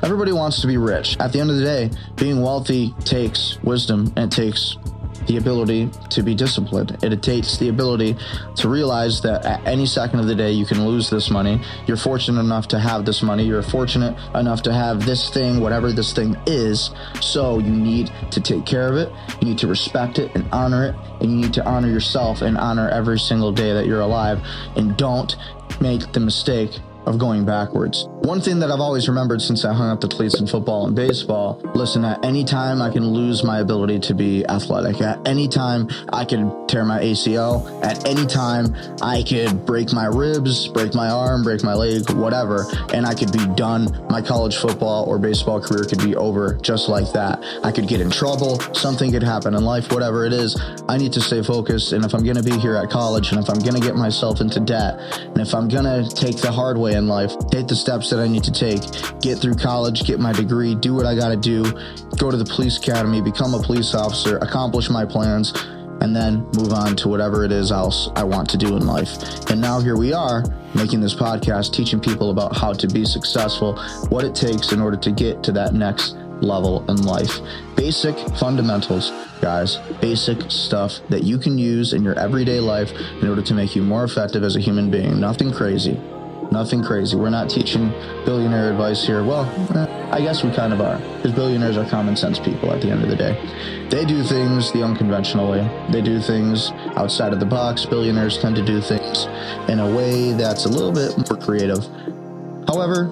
Everybody 0.04 0.32
wants 0.32 0.62
to 0.62 0.68
be 0.68 0.78
rich. 0.78 1.18
At 1.20 1.34
the 1.34 1.40
end 1.40 1.50
of 1.50 1.58
the 1.58 1.64
day, 1.64 1.92
being 2.16 2.42
wealthy 2.42 2.94
takes 3.06 3.62
wisdom 3.64 4.14
and 4.16 4.32
it 4.32 4.36
takes 4.36 4.78
the 5.28 5.38
ability 5.38 5.90
to 6.10 6.24
be 6.24 6.36
disciplined. 6.36 6.98
It 7.04 7.24
takes 7.24 7.58
the 7.58 7.70
ability 7.70 8.16
to 8.56 8.70
realize 8.70 9.22
that 9.22 9.46
at 9.46 9.66
any 9.68 9.86
second 9.86 10.20
of 10.20 10.28
the 10.28 10.36
day 10.36 10.52
you 10.52 10.66
can 10.66 10.86
lose 10.86 11.10
this 11.10 11.30
money. 11.30 11.62
You're 11.88 11.98
fortunate 11.98 12.40
enough 12.40 12.68
to 12.70 12.80
have 12.80 13.06
this 13.06 13.22
money. 13.22 13.44
You're 13.46 13.62
fortunate 13.62 14.18
enough 14.36 14.62
to 14.64 14.74
have 14.74 15.06
this 15.06 15.30
thing, 15.30 15.60
whatever 15.60 15.92
this 15.92 16.14
thing 16.14 16.36
is. 16.46 16.92
So 17.22 17.60
you 17.60 17.72
need 17.72 18.12
to 18.32 18.42
take 18.42 18.66
care 18.66 18.88
of 18.88 18.96
it. 18.98 19.12
You 19.42 19.50
need 19.50 19.58
to 19.60 19.68
respect 19.68 20.20
it 20.20 20.34
and 20.36 20.46
honor 20.52 20.88
it. 20.88 20.96
And 21.22 21.32
you 21.32 21.38
need 21.38 21.54
to 21.54 21.66
honor 21.66 21.90
yourself 21.90 22.42
and 22.42 22.58
honor 22.58 22.90
every 22.90 23.20
single 23.20 23.52
day 23.52 23.74
that 23.74 23.86
you're 23.86 24.02
alive. 24.02 24.40
And 24.76 24.98
don't 24.98 25.36
make 25.80 26.12
the 26.12 26.20
mistake 26.20 26.72
of 27.06 27.18
going 27.18 27.46
backwards. 27.46 28.08
One 28.24 28.42
thing 28.42 28.60
that 28.60 28.72
I've 28.72 28.80
always 28.80 29.08
remembered 29.08 29.42
since 29.42 29.66
I 29.66 29.74
hung 29.74 29.90
up 29.90 30.00
the 30.00 30.08
cleats 30.08 30.40
in 30.40 30.48
football 30.48 30.88
and 30.88 30.96
baseball, 30.96 31.62
listen, 31.76 32.06
at 32.06 32.24
any 32.24 32.44
time 32.46 32.82
I 32.82 32.90
can 32.90 33.06
lose 33.06 33.44
my 33.44 33.60
ability 33.60 34.00
to 34.00 34.14
be 34.14 34.46
athletic. 34.48 35.02
At 35.02 35.28
any 35.28 35.48
time 35.48 35.90
I 36.12 36.24
could 36.24 36.70
tear 36.70 36.86
my 36.86 37.02
ACL. 37.02 37.84
At 37.84 38.08
any 38.08 38.26
time 38.26 38.74
I 39.02 39.24
could 39.24 39.66
break 39.66 39.92
my 39.92 40.06
ribs, 40.06 40.68
break 40.68 40.94
my 40.94 41.10
arm, 41.10 41.44
break 41.44 41.64
my 41.64 41.74
leg, 41.74 42.10
whatever, 42.12 42.66
and 42.94 43.06
I 43.06 43.14
could 43.14 43.32
be 43.32 43.46
done. 43.56 44.06
My 44.10 44.22
college 44.22 44.56
football 44.56 45.06
or 45.06 45.20
baseball 45.20 45.62
career 45.62 45.84
could 45.84 46.04
be 46.04 46.16
over 46.16 46.56
just 46.62 46.88
like 46.88 47.12
that. 47.14 47.44
I 47.64 47.72
could 47.72 47.88
get 47.88 48.00
in 48.00 48.10
trouble. 48.10 48.60
Something 48.74 49.12
could 49.12 49.24
happen 49.24 49.54
in 49.54 49.64
life, 49.64 49.92
whatever 49.92 50.26
it 50.26 50.34
is. 50.34 50.60
I 50.88 50.98
need 50.98 51.14
to 51.14 51.22
stay 51.22 51.44
focused. 51.44 51.92
And 51.92 52.06
if 52.06 52.14
I'm 52.14 52.24
going 52.24 52.38
to 52.38 52.44
be 52.44 52.58
here 52.58 52.76
at 52.76 52.90
college 52.90 53.32
and 53.32 53.42
if 53.42 53.50
I'm 53.50 53.60
going 53.60 53.76
to 53.76 53.82
get 53.82 53.96
myself 53.96 54.40
into 54.42 54.60
debt 54.60 55.00
and 55.20 55.40
if 55.40 55.54
I'm 55.54 55.68
going 55.68 55.86
to 55.86 56.10
take 56.16 56.38
the 56.38 56.52
hard 56.52 56.78
way 56.78 56.93
in 56.94 57.08
life, 57.08 57.34
take 57.52 57.68
the 57.68 57.76
steps 57.76 58.10
that 58.10 58.20
I 58.20 58.28
need 58.28 58.44
to 58.44 58.52
take, 58.52 58.82
get 59.22 59.40
through 59.40 59.56
college, 59.56 60.06
get 60.06 60.20
my 60.20 60.34
degree, 60.34 60.76
do 60.76 60.94
what 60.94 61.06
I 61.06 61.16
got 61.16 61.30
to 61.30 61.38
do, 61.38 61.64
go 62.18 62.32
to 62.32 62.38
the 62.38 62.46
police 62.46 62.78
academy, 62.78 63.22
become 63.22 63.54
a 63.54 63.62
police 63.62 63.94
officer, 63.94 64.38
accomplish 64.38 64.90
my 64.90 65.06
plans, 65.06 65.54
and 66.02 66.16
then 66.16 66.46
move 66.56 66.74
on 66.74 66.96
to 66.98 67.08
whatever 67.08 67.46
it 67.46 67.52
is 67.52 67.72
else 67.72 68.10
I 68.16 68.24
want 68.24 68.50
to 68.50 68.58
do 68.58 68.76
in 68.76 68.86
life. 68.86 69.50
And 69.50 69.62
now 69.62 69.80
here 69.80 69.98
we 69.98 70.14
are 70.14 70.44
making 70.76 71.02
this 71.02 71.14
podcast, 71.14 71.72
teaching 71.74 72.00
people 72.00 72.30
about 72.32 72.56
how 72.56 72.74
to 72.74 72.88
be 72.88 73.06
successful, 73.06 73.80
what 74.10 74.26
it 74.26 74.36
takes 74.36 74.72
in 74.72 74.82
order 74.82 74.98
to 74.98 75.12
get 75.12 75.44
to 75.44 75.52
that 75.54 75.74
next 75.74 76.16
level 76.42 76.84
in 76.90 76.98
life. 77.04 77.40
Basic 77.76 78.18
fundamentals, 78.38 79.12
guys. 79.42 79.78
Basic 80.02 80.52
stuff 80.52 81.00
that 81.10 81.24
you 81.24 81.38
can 81.38 81.58
use 81.58 81.94
in 81.94 82.04
your 82.04 82.18
everyday 82.20 82.60
life 82.60 82.92
in 83.22 83.28
order 83.28 83.42
to 83.42 83.54
make 83.54 83.76
you 83.76 83.82
more 83.82 84.04
effective 84.04 84.44
as 84.44 84.56
a 84.56 84.60
human 84.60 84.92
being. 84.92 85.20
Nothing 85.20 85.52
crazy. 85.52 86.00
Nothing 86.54 86.84
crazy. 86.84 87.18
We're 87.18 87.32
not 87.32 87.50
teaching 87.50 87.90
billionaire 88.26 88.70
advice 88.70 89.04
here. 89.04 89.24
Well, 89.24 89.44
I 90.14 90.22
guess 90.22 90.44
we 90.44 90.52
kind 90.52 90.72
of 90.72 90.82
are, 90.82 91.00
because 91.16 91.32
billionaires 91.32 91.78
are 91.78 91.90
common 91.90 92.16
sense 92.16 92.38
people 92.38 92.72
at 92.72 92.80
the 92.80 92.92
end 92.92 93.02
of 93.02 93.10
the 93.10 93.16
day. 93.16 93.88
They 93.90 94.06
do 94.06 94.22
things 94.22 94.72
the 94.72 94.84
unconventional 94.84 95.50
way. 95.50 95.68
They 95.90 96.04
do 96.04 96.22
things 96.22 96.70
outside 96.96 97.34
of 97.34 97.40
the 97.40 97.46
box. 97.48 97.88
Billionaires 97.88 98.38
tend 98.38 98.56
to 98.58 98.64
do 98.64 98.82
things 98.82 99.26
in 99.68 99.80
a 99.80 99.96
way 99.96 100.34
that's 100.34 100.66
a 100.66 100.70
little 100.70 100.92
bit 100.92 101.18
more 101.18 101.40
creative. 101.42 101.84
However, 102.68 103.12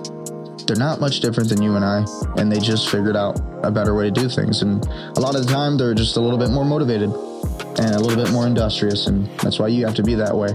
they're 0.68 0.78
not 0.78 1.02
much 1.02 1.22
different 1.22 1.50
than 1.50 1.64
you 1.64 1.76
and 1.76 1.84
I, 1.84 2.06
and 2.38 2.52
they 2.52 2.60
just 2.60 2.90
figured 2.90 3.18
out 3.18 3.40
a 3.64 3.72
better 3.72 3.96
way 3.96 4.06
to 4.06 4.12
do 4.12 4.30
things. 4.30 4.62
And 4.62 4.86
a 5.18 5.20
lot 5.20 5.36
of 5.36 5.48
the 5.48 5.52
time, 5.52 5.80
they're 5.80 5.96
just 5.96 6.16
a 6.16 6.22
little 6.22 6.38
bit 6.38 6.52
more 6.52 6.64
motivated 6.64 7.10
and 7.10 7.96
a 7.96 8.00
little 8.00 8.24
bit 8.24 8.32
more 8.32 8.46
industrious, 8.46 9.08
and 9.08 9.26
that's 9.40 9.58
why 9.58 9.68
you 9.68 9.84
have 9.88 9.96
to 9.96 10.04
be 10.04 10.14
that 10.14 10.38
way. 10.38 10.50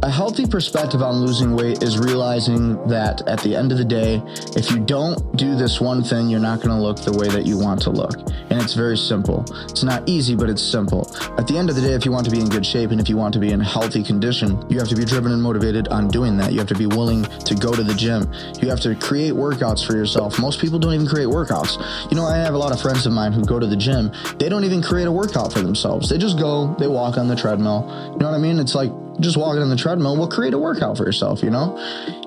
A 0.00 0.10
healthy 0.10 0.46
perspective 0.46 1.02
on 1.02 1.16
losing 1.16 1.56
weight 1.56 1.82
is 1.82 1.98
realizing 1.98 2.80
that 2.86 3.26
at 3.26 3.40
the 3.40 3.56
end 3.56 3.72
of 3.72 3.78
the 3.78 3.84
day, 3.84 4.22
if 4.54 4.70
you 4.70 4.78
don't 4.78 5.36
do 5.36 5.56
this 5.56 5.80
one 5.80 6.04
thing, 6.04 6.28
you're 6.28 6.38
not 6.38 6.58
going 6.58 6.70
to 6.70 6.80
look 6.80 6.98
the 6.98 7.12
way 7.12 7.28
that 7.28 7.46
you 7.46 7.58
want 7.58 7.82
to 7.82 7.90
look. 7.90 8.14
And 8.50 8.62
it's 8.62 8.74
very 8.74 8.96
simple. 8.96 9.44
It's 9.64 9.82
not 9.82 10.08
easy, 10.08 10.36
but 10.36 10.48
it's 10.48 10.62
simple. 10.62 11.12
At 11.36 11.48
the 11.48 11.58
end 11.58 11.68
of 11.68 11.74
the 11.74 11.82
day, 11.82 11.94
if 11.94 12.04
you 12.04 12.12
want 12.12 12.26
to 12.26 12.30
be 12.30 12.38
in 12.38 12.48
good 12.48 12.64
shape 12.64 12.92
and 12.92 13.00
if 13.00 13.08
you 13.08 13.16
want 13.16 13.34
to 13.34 13.40
be 13.40 13.50
in 13.50 13.58
healthy 13.58 14.04
condition, 14.04 14.64
you 14.70 14.78
have 14.78 14.86
to 14.86 14.94
be 14.94 15.04
driven 15.04 15.32
and 15.32 15.42
motivated 15.42 15.88
on 15.88 16.06
doing 16.06 16.36
that. 16.36 16.52
You 16.52 16.60
have 16.60 16.68
to 16.68 16.76
be 16.76 16.86
willing 16.86 17.24
to 17.24 17.56
go 17.56 17.74
to 17.74 17.82
the 17.82 17.94
gym. 17.94 18.32
You 18.62 18.68
have 18.70 18.80
to 18.80 18.94
create 18.94 19.32
workouts 19.32 19.84
for 19.84 19.94
yourself. 19.94 20.38
Most 20.38 20.60
people 20.60 20.78
don't 20.78 20.94
even 20.94 21.08
create 21.08 21.28
workouts. 21.28 21.76
You 22.08 22.16
know, 22.16 22.24
I 22.24 22.36
have 22.36 22.54
a 22.54 22.58
lot 22.58 22.70
of 22.70 22.80
friends 22.80 23.04
of 23.04 23.12
mine 23.12 23.32
who 23.32 23.44
go 23.44 23.58
to 23.58 23.66
the 23.66 23.76
gym. 23.76 24.12
They 24.38 24.48
don't 24.48 24.62
even 24.62 24.80
create 24.80 25.08
a 25.08 25.12
workout 25.12 25.52
for 25.52 25.60
themselves. 25.60 26.08
They 26.08 26.18
just 26.18 26.38
go, 26.38 26.76
they 26.78 26.86
walk 26.86 27.18
on 27.18 27.26
the 27.26 27.36
treadmill. 27.36 27.82
You 28.12 28.18
know 28.20 28.30
what 28.30 28.34
I 28.34 28.38
mean? 28.38 28.60
It's 28.60 28.76
like, 28.76 28.92
just 29.20 29.36
walking 29.36 29.62
on 29.62 29.70
the 29.70 29.76
treadmill, 29.76 30.16
well, 30.16 30.28
create 30.28 30.54
a 30.54 30.58
workout 30.58 30.96
for 30.96 31.04
yourself, 31.04 31.42
you 31.42 31.50
know? 31.50 31.76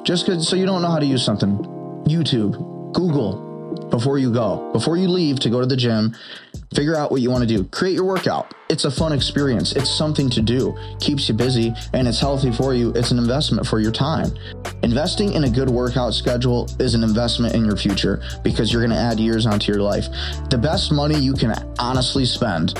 Just 0.04 0.26
cause, 0.26 0.48
so 0.48 0.56
you 0.56 0.66
don't 0.66 0.82
know 0.82 0.90
how 0.90 1.00
to 1.00 1.06
use 1.06 1.24
something. 1.24 1.58
YouTube, 2.06 2.52
Google, 2.94 3.52
before 3.90 4.18
you 4.18 4.32
go. 4.32 4.72
Before 4.74 4.98
you 4.98 5.08
leave 5.08 5.40
to 5.42 5.50
go 5.50 5.60
to 5.60 5.66
the 5.66 5.76
gym, 5.76 6.16
figure 6.74 6.96
out 6.96 7.12
what 7.12 7.22
you 7.22 7.30
want 7.30 7.48
to 7.48 7.48
do. 7.48 7.66
Create 7.66 7.94
your 7.94 8.06
workout. 8.06 8.54
It's 8.70 8.86
a 8.86 8.92
fun 8.92 9.12
experience. 9.12 9.74
It's 9.74 9.90
something 9.90 10.30
to 10.32 10.42
do. 10.42 10.78
Keeps 11.00 11.28
you 11.28 11.36
busy 11.36 11.74
and 11.94 12.08
it's 12.08 12.20
healthy 12.20 12.52
for 12.52 12.74
you. 12.74 12.92
It's 12.96 13.12
an 13.12 13.18
investment 13.18 13.68
for 13.68 13.80
your 13.80 13.92
time. 13.92 14.32
Investing 14.82 15.34
in 15.34 15.44
a 15.44 15.50
good 15.50 15.70
workout 15.70 16.14
schedule 16.14 16.70
is 16.80 16.96
an 16.96 17.04
investment 17.04 17.54
in 17.54 17.66
your 17.66 17.76
future 17.76 18.24
because 18.44 18.72
you're 18.72 18.82
going 18.82 18.96
to 18.96 19.02
add 19.02 19.20
years 19.20 19.46
onto 19.46 19.72
your 19.72 19.82
life. 19.82 20.08
The 20.50 20.58
best 20.58 20.92
money 20.92 21.20
you 21.20 21.34
can 21.34 21.54
honestly 21.80 22.26
spend 22.26 22.74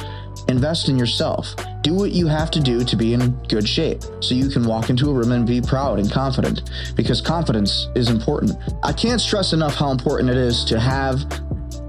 invest 0.48 0.90
in 0.90 0.98
yourself 0.98 1.56
Do 1.82 1.96
what 1.96 2.12
you 2.12 2.28
have 2.28 2.52
to 2.52 2.60
do 2.60 2.84
to 2.84 2.96
be 2.96 3.14
in 3.14 3.32
good 3.48 3.68
shape 3.68 4.04
so 4.20 4.36
you 4.36 4.50
can 4.50 4.66
walk 4.66 4.90
into 4.90 5.10
a 5.10 5.14
room 5.14 5.32
and 5.32 5.48
be 5.48 5.62
proud 5.62 6.00
and 6.00 6.12
confident 6.12 6.70
because 6.96 7.22
confidence 7.22 7.88
is 7.96 8.10
important. 8.10 8.52
I 8.84 8.94
can't 8.94 9.20
stress 9.20 9.54
enough 9.54 9.76
how 9.76 9.92
important 9.92 10.30
it 10.30 10.38
is 10.38 10.64
to 10.66 10.80
have 10.80 11.26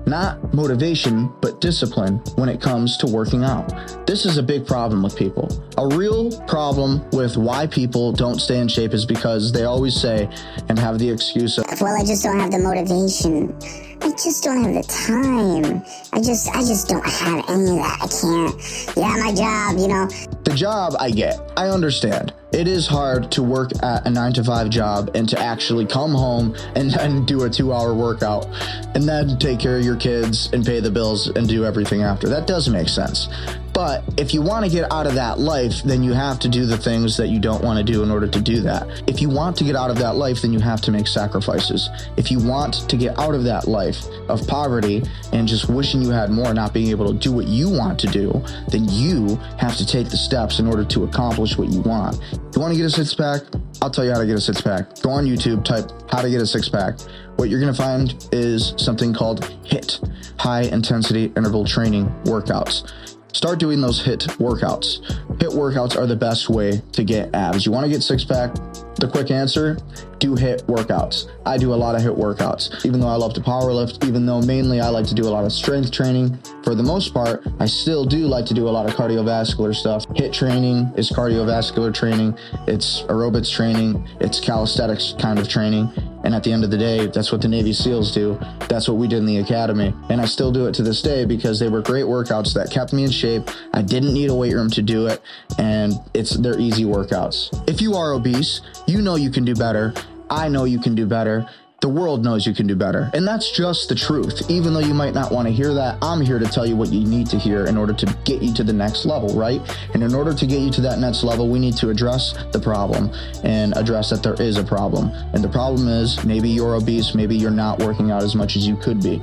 not 0.07 0.51
motivation, 0.52 1.32
but 1.40 1.61
discipline 1.61 2.18
when 2.37 2.49
it 2.49 2.61
comes 2.61 2.97
to 2.99 3.06
working 3.06 3.44
out. 3.44 4.06
This 4.06 4.26
is 4.26 4.38
a 4.38 4.42
big 4.42 4.66
problem 4.66 5.02
with 5.02 5.16
people. 5.16 5.49
A 5.78 5.87
real 5.88 6.30
problem 6.47 7.09
with 7.11 7.37
why 7.37 7.66
people 7.66 8.12
don't 8.12 8.38
stay 8.38 8.59
in 8.59 8.68
shape 8.68 8.92
is 8.92 9.06
because 9.06 9.52
they 9.52 9.64
always 9.64 9.94
say 9.99 10.28
and 10.68 10.78
have 10.78 10.99
the 10.99 11.09
excuse 11.09 11.59
of, 11.59 11.64
Well, 11.80 11.97
I 12.00 12.04
just 12.04 12.23
don't 12.23 12.38
have 12.38 12.50
the 12.50 12.59
motivation. 12.59 13.56
I 14.02 14.11
just 14.11 14.42
don't 14.42 14.64
have 14.64 14.75
the 14.75 14.82
time. 14.82 15.82
I 16.12 16.21
just, 16.21 16.49
I 16.49 16.61
just 16.61 16.88
don't 16.88 17.06
have 17.06 17.49
any 17.49 17.71
of 17.71 17.76
that. 17.76 17.99
I 18.02 18.09
can't. 18.09 18.97
Yeah, 18.97 19.16
my 19.16 19.32
job, 19.32 19.78
you 19.78 19.88
know. 19.88 20.09
The 20.42 20.54
job 20.54 20.94
I 20.99 21.11
get, 21.11 21.38
I 21.56 21.68
understand. 21.68 22.32
It 22.52 22.68
is 22.68 22.87
hard 22.87 23.30
to 23.32 23.42
work 23.42 23.71
at 23.82 24.06
a 24.06 24.11
nine 24.11 24.35
to 24.35 24.44
five 24.44 24.68
job 24.68 25.12
and 25.14 25.26
to 25.30 25.38
actually 25.38 25.87
come 25.87 26.12
home 26.12 26.54
and 26.75 26.90
then 26.90 27.25
do 27.25 27.44
a 27.44 27.50
two 27.50 27.73
hour 27.73 27.94
workout 27.94 28.47
and 28.94 29.04
then 29.04 29.38
take 29.38 29.59
care 29.59 29.78
of 29.78 29.85
your 29.85 29.97
kids 29.97 30.42
and 30.53 30.65
pay 30.65 30.81
the 30.81 30.91
bills 30.91 31.29
and 31.29 31.49
do 31.49 31.65
everything 31.65 32.03
after. 32.03 32.29
That 32.29 32.47
does 32.47 32.69
make 32.69 32.89
sense. 32.89 33.29
But 33.73 34.05
if 34.19 34.35
you 34.35 34.43
want 34.43 34.64
to 34.64 34.71
get 34.71 34.91
out 34.93 35.07
of 35.07 35.14
that 35.14 35.38
life, 35.38 35.83
then 35.83 36.02
you 36.02 36.12
have 36.12 36.38
to 36.41 36.49
do 36.49 36.67
the 36.67 36.76
things 36.76 37.17
that 37.17 37.29
you 37.29 37.41
don't 37.41 37.62
want 37.64 37.79
to 37.79 37.85
do 37.85 38.02
in 38.02 38.11
order 38.11 38.26
to 38.26 38.41
do 38.41 38.61
that. 38.62 39.02
If 39.07 39.23
you 39.23 39.31
want 39.31 39.57
to 39.57 39.64
get 39.64 39.76
out 39.76 39.91
of 39.91 39.99
that 39.99 40.17
life, 40.17 40.43
then 40.43 40.52
you 40.52 40.61
have 40.61 40.81
to 40.83 40.91
make 40.91 41.07
sacrifices. 41.07 41.88
If 42.17 42.31
you 42.31 42.38
want 42.38 42.88
to 42.88 42.97
get 42.97 43.19
out 43.19 43.35
of 43.35 43.45
that 43.45 43.67
life 43.67 44.05
of 44.29 44.47
poverty 44.47 45.02
and 45.33 45.49
just 45.49 45.69
wishing 45.69 46.02
you 46.02 46.11
had 46.11 46.31
more, 46.31 46.52
not 46.52 46.75
being 46.75 46.88
able 46.88 47.07
to 47.12 47.19
do 47.19 47.33
what 47.33 47.47
you 47.47 47.71
want 47.71 47.99
to 48.00 48.07
do, 48.09 48.43
then 48.69 48.87
you 48.88 49.37
have 49.59 49.76
to 49.76 49.87
take 49.87 50.11
the 50.11 50.17
steps 50.17 50.59
in 50.59 50.67
order 50.67 50.85
to 50.85 51.05
accomplish 51.05 51.57
what 51.57 51.69
you 51.69 51.81
want. 51.81 52.21
You 52.55 52.61
want 52.61 52.73
to 52.75 52.76
get 52.76 52.87
a 52.87 52.91
six 52.91 53.14
pack? 53.14 53.43
I'll 53.81 53.91
tell 53.91 54.05
you 54.05 54.12
how 54.12 54.19
to 54.19 54.26
get 54.26 54.37
a 54.37 54.41
six 54.41 54.61
pack. 54.61 55.00
Go 55.00 55.11
on 55.11 55.25
YouTube, 55.25 55.64
type 55.64 55.91
how 56.11 56.21
to 56.21 56.31
get 56.31 56.43
a 56.43 56.47
six 56.47 56.69
pack. 56.69 57.00
What 57.37 57.49
you're 57.49 57.61
going 57.61 57.73
to 57.73 57.83
find 57.83 58.29
is 58.31 58.75
something 58.76 59.14
called 59.14 59.41
HIIT, 59.64 60.38
high 60.38 60.62
intensity 60.62 61.33
interval 61.37 61.64
training 61.64 62.07
workouts. 62.25 63.12
Start 63.33 63.59
doing 63.59 63.81
those 63.81 64.03
HIIT 64.05 64.37
workouts. 64.37 65.01
HIIT 65.39 65.55
workouts 65.55 65.97
are 65.97 66.07
the 66.07 66.17
best 66.17 66.51
way 66.51 66.83
to 66.93 67.03
get 67.03 67.35
abs. 67.35 67.65
You 67.65 67.73
want 67.73 67.85
to 67.85 67.91
get 67.91 68.03
six 68.03 68.25
pack? 68.25 68.55
The 68.97 69.09
quick 69.11 69.31
answer 69.31 69.79
do 70.19 70.37
HIIT 70.37 70.65
workouts. 70.65 71.31
I 71.47 71.57
do 71.57 71.73
a 71.73 71.75
lot 71.75 71.95
of 71.95 72.03
HIIT 72.03 72.17
workouts. 72.17 72.85
Even 72.85 73.01
though 73.01 73.09
I 73.09 73.17
love 73.17 73.33
to 73.35 73.41
power 73.41 73.73
lift, 73.73 74.05
even 74.05 74.27
though 74.27 74.43
mainly 74.43 74.81
I 74.81 74.89
like 74.91 75.07
to 75.07 75.15
do 75.15 75.23
a 75.23 75.33
lot 75.33 75.45
of 75.45 75.53
strength 75.53 75.91
training, 75.91 76.39
for 76.62 76.75
the 76.75 76.83
most 76.83 77.15
part, 77.15 77.43
I 77.59 77.67
still 77.67 78.05
do 78.05 78.27
like 78.27 78.45
to 78.47 78.55
do 78.55 78.69
a 78.69 78.71
lot 78.71 78.87
of 78.87 78.95
cardiovascular 78.95 79.75
stuff. 79.75 80.07
HIIT 80.09 80.33
training 80.35 80.93
is 80.97 81.11
cardiovascular 81.11 81.93
training, 81.93 82.37
it's 82.69 83.03
aerobics 83.03 83.51
training, 83.51 84.07
it's 84.21 84.41
calisthenics 84.41 85.15
kind 85.19 85.39
of 85.39 85.49
training. 85.49 85.91
And 86.25 86.35
at 86.35 86.45
the 86.45 86.52
end 86.52 86.64
of 86.64 86.71
the 86.71 86.79
day, 86.79 87.07
that's 87.07 87.33
what 87.33 87.43
the 87.43 87.49
Navy 87.49 87.73
SEALs 87.73 88.12
do. 88.12 88.38
That's 88.69 88.88
what 88.88 88.97
we 88.97 89.09
did 89.09 89.19
in 89.19 89.26
the 89.26 89.38
academy. 89.38 89.95
And 90.09 90.21
I 90.21 90.26
still 90.26 90.52
do 90.52 90.67
it 90.67 90.75
to 90.75 90.83
this 90.83 91.02
day 91.02 91.25
because 91.25 91.59
they 91.59 91.69
were 91.69 91.83
great 91.83 92.05
workouts 92.05 92.55
that 92.55 92.71
kept 92.71 92.93
me 92.93 93.05
in 93.05 93.11
shape. 93.11 93.50
I 93.73 93.83
didn't 93.83 94.14
need 94.14 94.31
a 94.31 94.35
weight 94.35 94.55
room 94.55 94.71
to 94.71 94.83
do 94.83 95.07
it. 95.07 95.21
And 95.59 95.95
it's 96.14 96.37
they're 96.37 96.59
easy 96.59 96.85
workouts. 96.85 97.69
If 97.69 97.81
you 97.81 97.95
are 97.95 98.12
obese, 98.12 98.61
you 98.87 99.02
know 99.02 99.17
you 99.17 99.31
can 99.31 99.45
do 99.45 99.55
better. 99.55 99.95
I 100.31 100.49
know 100.49 100.64
you 100.64 100.81
can 100.81 100.95
do 100.95 101.07
better. 101.07 101.47
The 101.83 101.89
world 101.89 102.23
knows 102.23 102.47
you 102.47 102.55
can 102.55 102.69
do 102.69 102.77
better. 102.77 103.11
And 103.12 103.27
that's 103.27 103.51
just 103.51 103.89
the 103.89 103.97
truth. 103.97 104.49
Even 104.49 104.73
though 104.73 104.79
you 104.79 104.95
might 104.95 105.15
not 105.15 105.33
want 105.33 105.49
to 105.49 105.53
hear 105.53 105.75
that, 105.75 105.99
I'm 106.01 106.21
here 106.21 106.39
to 106.39 106.47
tell 106.47 106.65
you 106.65 106.77
what 106.77 106.93
you 106.93 107.05
need 107.05 107.27
to 107.31 107.37
hear 107.37 107.67
in 107.67 107.77
order 107.77 107.93
to 107.93 108.07
get 108.25 108.41
you 108.41 108.55
to 108.55 108.62
the 108.62 108.73
next 108.73 109.05
level, 109.05 109.35
right? 109.35 109.61
And 109.93 110.01
in 110.05 110.15
order 110.15 110.33
to 110.33 110.47
get 110.47 110.61
you 110.61 110.71
to 110.71 110.81
that 110.83 111.01
next 111.01 111.25
level, 111.25 111.49
we 111.49 111.59
need 111.59 111.77
to 111.79 111.91
address 111.91 112.35
the 112.53 112.61
problem 112.61 113.11
and 113.43 113.77
address 113.77 114.11
that 114.11 114.23
there 114.23 114.41
is 114.41 114.59
a 114.59 114.62
problem. 114.65 115.11
And 115.35 115.43
the 115.43 115.49
problem 115.49 115.89
is 115.89 116.25
maybe 116.25 116.49
you're 116.49 116.77
obese, 116.77 117.17
maybe 117.17 117.37
you're 117.37 117.51
not 117.51 117.81
working 117.81 118.12
out 118.12 118.23
as 118.23 118.37
much 118.37 118.55
as 118.55 118.65
you 118.65 118.77
could 118.77 119.03
be. 119.03 119.21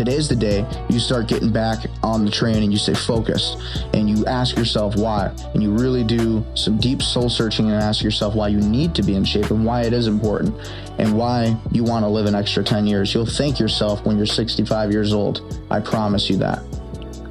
Today's 0.00 0.30
the 0.30 0.34
day 0.34 0.66
you 0.88 0.98
start 0.98 1.28
getting 1.28 1.52
back 1.52 1.84
on 2.02 2.24
the 2.24 2.30
train 2.30 2.62
and 2.62 2.72
you 2.72 2.78
stay 2.78 2.94
focused 2.94 3.58
and 3.92 4.08
you 4.08 4.24
ask 4.24 4.56
yourself 4.56 4.96
why. 4.96 5.26
And 5.52 5.62
you 5.62 5.72
really 5.72 6.04
do 6.04 6.42
some 6.54 6.78
deep 6.78 7.02
soul 7.02 7.28
searching 7.28 7.66
and 7.66 7.74
ask 7.74 8.02
yourself 8.02 8.34
why 8.34 8.48
you 8.48 8.60
need 8.60 8.94
to 8.94 9.02
be 9.02 9.14
in 9.14 9.26
shape 9.26 9.50
and 9.50 9.62
why 9.62 9.82
it 9.82 9.92
is 9.92 10.06
important 10.06 10.56
and 10.98 11.18
why 11.18 11.54
you 11.70 11.84
want 11.84 12.06
to 12.06 12.08
live 12.08 12.24
an 12.24 12.34
extra 12.34 12.64
10 12.64 12.86
years. 12.86 13.12
You'll 13.12 13.26
thank 13.26 13.60
yourself 13.60 14.02
when 14.06 14.16
you're 14.16 14.24
65 14.24 14.90
years 14.90 15.12
old. 15.12 15.62
I 15.70 15.80
promise 15.80 16.30
you 16.30 16.38
that. 16.38 16.62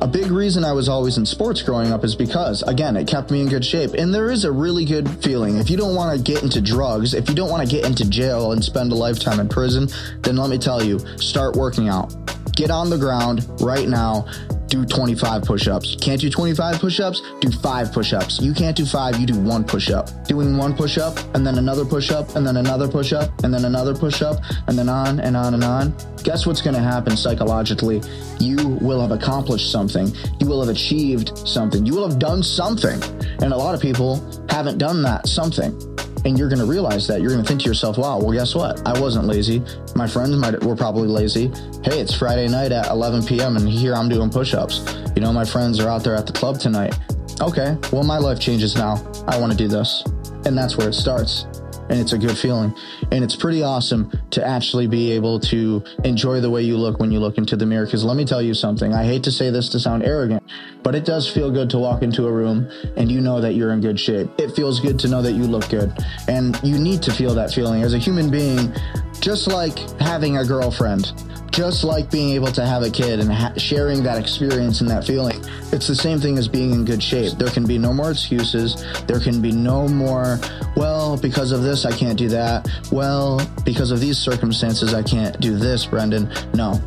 A 0.02 0.08
big 0.08 0.30
reason 0.30 0.64
I 0.64 0.72
was 0.72 0.88
always 0.88 1.18
in 1.18 1.26
sports 1.26 1.64
growing 1.64 1.92
up 1.92 2.04
is 2.04 2.16
because, 2.16 2.62
again, 2.62 2.96
it 2.96 3.08
kept 3.08 3.32
me 3.32 3.42
in 3.42 3.50
good 3.50 3.66
shape. 3.66 3.96
And 3.96 4.14
there 4.14 4.30
is 4.30 4.46
a 4.46 4.52
really 4.52 4.86
good 4.86 5.10
feeling. 5.24 5.58
If 5.58 5.72
you 5.72 5.76
don't 5.76 5.96
want 5.96 6.16
to 6.16 6.24
get 6.24 6.44
into 6.44 6.62
drugs, 6.62 7.16
if 7.16 7.28
you 7.30 7.34
don't 7.34 7.50
want 7.50 7.68
to 7.68 7.76
get 7.76 7.84
into 7.84 8.08
jail 8.08 8.52
and 8.52 8.64
spend 8.64 8.92
a 8.92 8.96
lifetime 8.96 9.40
in 9.40 9.50
prison, 9.50 9.90
then 10.22 10.38
let 10.38 10.52
me 10.52 10.60
tell 10.60 10.84
you, 10.84 11.00
start 11.18 11.56
working 11.56 11.90
out. 11.90 12.14
Get 12.60 12.72
on 12.72 12.90
the 12.90 12.98
ground 12.98 13.48
right 13.62 13.88
now. 13.88 14.28
Do 14.68 14.84
25 14.84 15.44
push 15.44 15.70
ups. 15.70 15.96
Can't 16.02 16.20
do 16.20 16.30
25 16.30 16.82
push 16.82 17.00
ups? 17.00 17.22
Do 17.40 17.50
five 17.50 17.94
push 17.94 18.12
ups. 18.12 18.42
You 18.42 18.54
can't 18.54 18.76
do 18.76 18.86
five, 18.86 19.18
you 19.18 19.26
do 19.26 19.40
one 19.40 19.64
push 19.64 19.90
up. 19.90 20.10
Doing 20.26 20.58
one 20.58 20.76
push 20.76 20.98
up, 20.98 21.18
and 21.36 21.48
then 21.48 21.58
another 21.58 21.86
push 21.86 22.12
up, 22.12 22.36
and 22.36 22.46
then 22.46 22.58
another 22.58 22.90
push 22.90 23.14
up, 23.14 23.32
and 23.46 23.54
then 23.54 23.64
another 23.64 23.96
push 23.96 24.22
up, 24.22 24.44
and 24.68 24.78
then 24.78 24.90
on 24.90 25.22
and 25.22 25.38
on 25.38 25.54
and 25.54 25.64
on. 25.64 25.96
Guess 26.26 26.46
what's 26.46 26.62
going 26.62 26.76
to 26.76 26.82
happen 26.82 27.16
psychologically? 27.16 28.02
You 28.42 28.58
will 28.82 29.00
have 29.00 29.12
accomplished 29.12 29.72
something. 29.72 30.14
You 30.42 30.48
will 30.48 30.60
have 30.60 30.70
achieved 30.70 31.38
something. 31.48 31.86
You 31.86 31.94
will 31.94 32.10
have 32.10 32.20
done 32.20 32.44
something. 32.44 33.02
And 33.42 33.54
a 33.54 33.58
lot 33.58 33.74
of 33.74 33.80
people 33.80 34.18
haven't 34.50 34.80
done 34.80 35.02
that 35.04 35.30
something 35.30 35.80
and 36.26 36.38
you're 36.38 36.50
going 36.50 36.60
to 36.60 36.66
realize 36.66 37.08
that 37.08 37.22
you're 37.22 37.32
going 37.32 37.42
to 37.42 37.48
think 37.48 37.62
to 37.62 37.68
yourself 37.68 37.98
wow 37.98 38.20
well 38.20 38.32
guess 38.32 38.56
what? 38.56 38.86
I 38.86 39.00
wasn't 39.00 39.26
lazy. 39.26 39.62
My 39.96 40.08
friends 40.08 40.36
might 40.36 40.62
were 40.64 40.76
probably 40.76 41.08
lazy. 41.08 41.48
Hey 41.84 42.00
it's 42.00 42.16
friday 42.16 42.48
night 42.48 42.72
at 42.72 42.90
11 42.90 43.26
p.m 43.26 43.58
and 43.58 43.68
here 43.68 43.94
i'm 43.94 44.10
doing 44.10 44.30
push-ups. 44.30 44.96
You 45.16 45.22
know 45.22 45.34
my 45.34 45.46
friends 45.46 45.80
are 45.80 45.90
out 45.90 46.04
there 46.04 46.16
at 46.16 46.28
the 46.28 46.34
club 46.34 46.60
tonight. 46.60 46.98
Okay 47.42 47.78
well 47.92 48.04
my 48.04 48.18
life 48.18 48.40
changes 48.40 48.76
now. 48.76 48.96
I 49.28 49.40
want 49.40 49.52
to 49.52 49.58
do 49.58 49.68
this. 49.68 50.04
And 50.46 50.58
that's 50.58 50.78
where 50.78 50.90
it 50.90 50.94
starts 50.94 51.46
and 51.90 52.00
it's 52.00 52.14
a 52.14 52.18
good 52.18 52.38
feeling. 52.38 52.74
And 53.12 53.24
it's 53.24 53.36
pretty 53.36 53.64
awesome 53.64 54.12
to 54.32 54.46
actually 54.46 54.88
be 54.88 55.12
able 55.12 55.40
to 55.42 55.84
enjoy 56.04 56.40
the 56.40 56.50
way 56.50 56.62
you 56.62 56.78
look 56.78 57.00
when 57.00 57.12
you 57.12 57.20
look 57.20 57.38
into 57.38 57.56
the 57.56 57.66
mirror. 57.66 57.86
Because 57.86 58.04
let 58.04 58.18
me 58.18 58.26
tell 58.26 58.42
you 58.42 58.54
something, 58.54 58.94
I 58.94 59.04
hate 59.04 59.24
to 59.24 59.32
say 59.32 59.50
this 59.50 59.70
to 59.70 59.80
sound 59.80 60.04
arrogant, 60.04 60.44
but 60.84 60.96
it 60.96 61.06
does 61.06 61.30
feel 61.30 61.52
good 61.52 61.70
to 61.72 61.80
walk 61.80 62.02
into 62.02 62.28
a 62.28 62.32
room 62.32 62.70
and 62.96 63.12
you 63.12 63.22
know 63.22 63.42
that 63.42 63.54
you're 63.54 63.72
in 63.72 63.82
good 63.82 64.00
shape. 64.00 64.30
It 64.38 64.56
feels 64.56 64.80
good 64.80 65.00
to 65.00 65.08
know 65.08 65.22
that 65.22 65.34
you 65.34 65.44
look 65.44 65.70
good. 65.70 65.92
And 66.28 66.60
you 66.64 66.78
need 66.78 67.02
to 67.04 67.12
feel 67.12 67.34
that 67.36 67.52
feeling 67.52 67.84
as 67.84 67.94
a 67.94 67.98
human 67.98 68.30
being, 68.30 68.74
just 69.22 69.48
like 69.48 69.78
having 70.00 70.38
a 70.38 70.46
girlfriend 70.46 71.14
just 71.52 71.84
like 71.84 72.10
being 72.10 72.30
able 72.30 72.48
to 72.48 72.66
have 72.66 72.84
a 72.84 72.90
kid 72.90 73.20
and 73.20 73.32
ha- 73.32 73.54
sharing 73.58 74.02
that 74.04 74.18
experience 74.18 74.82
and 74.82 74.90
that 74.90 75.06
feeling. 75.06 75.44
It's 75.74 75.88
the 75.88 75.96
same 75.96 76.20
thing 76.20 76.38
as 76.38 76.48
being 76.48 76.72
in 76.72 76.86
good 76.86 77.02
shape. 77.02 77.34
There 77.38 77.50
can 77.50 77.66
be 77.66 77.78
no 77.78 77.94
more 77.94 78.12
excuses. 78.12 78.84
There 79.08 79.20
can 79.20 79.42
be 79.42 79.52
no 79.52 79.88
more, 79.88 80.40
well, 80.78 81.18
because 81.18 81.52
of 81.52 81.64
this, 81.64 81.86
I 81.86 81.92
can't 81.92 82.18
do 82.18 82.30
that. 82.30 82.70
Well, 82.92 83.42
because 83.66 83.92
of 83.92 84.00
these 84.00 84.18
circumstances, 84.18 84.94
I 84.94 85.04
can't 85.04 85.38
do 85.40 85.58
this, 85.58 85.86
Brendan. 85.86 86.32
No. 86.54 86.82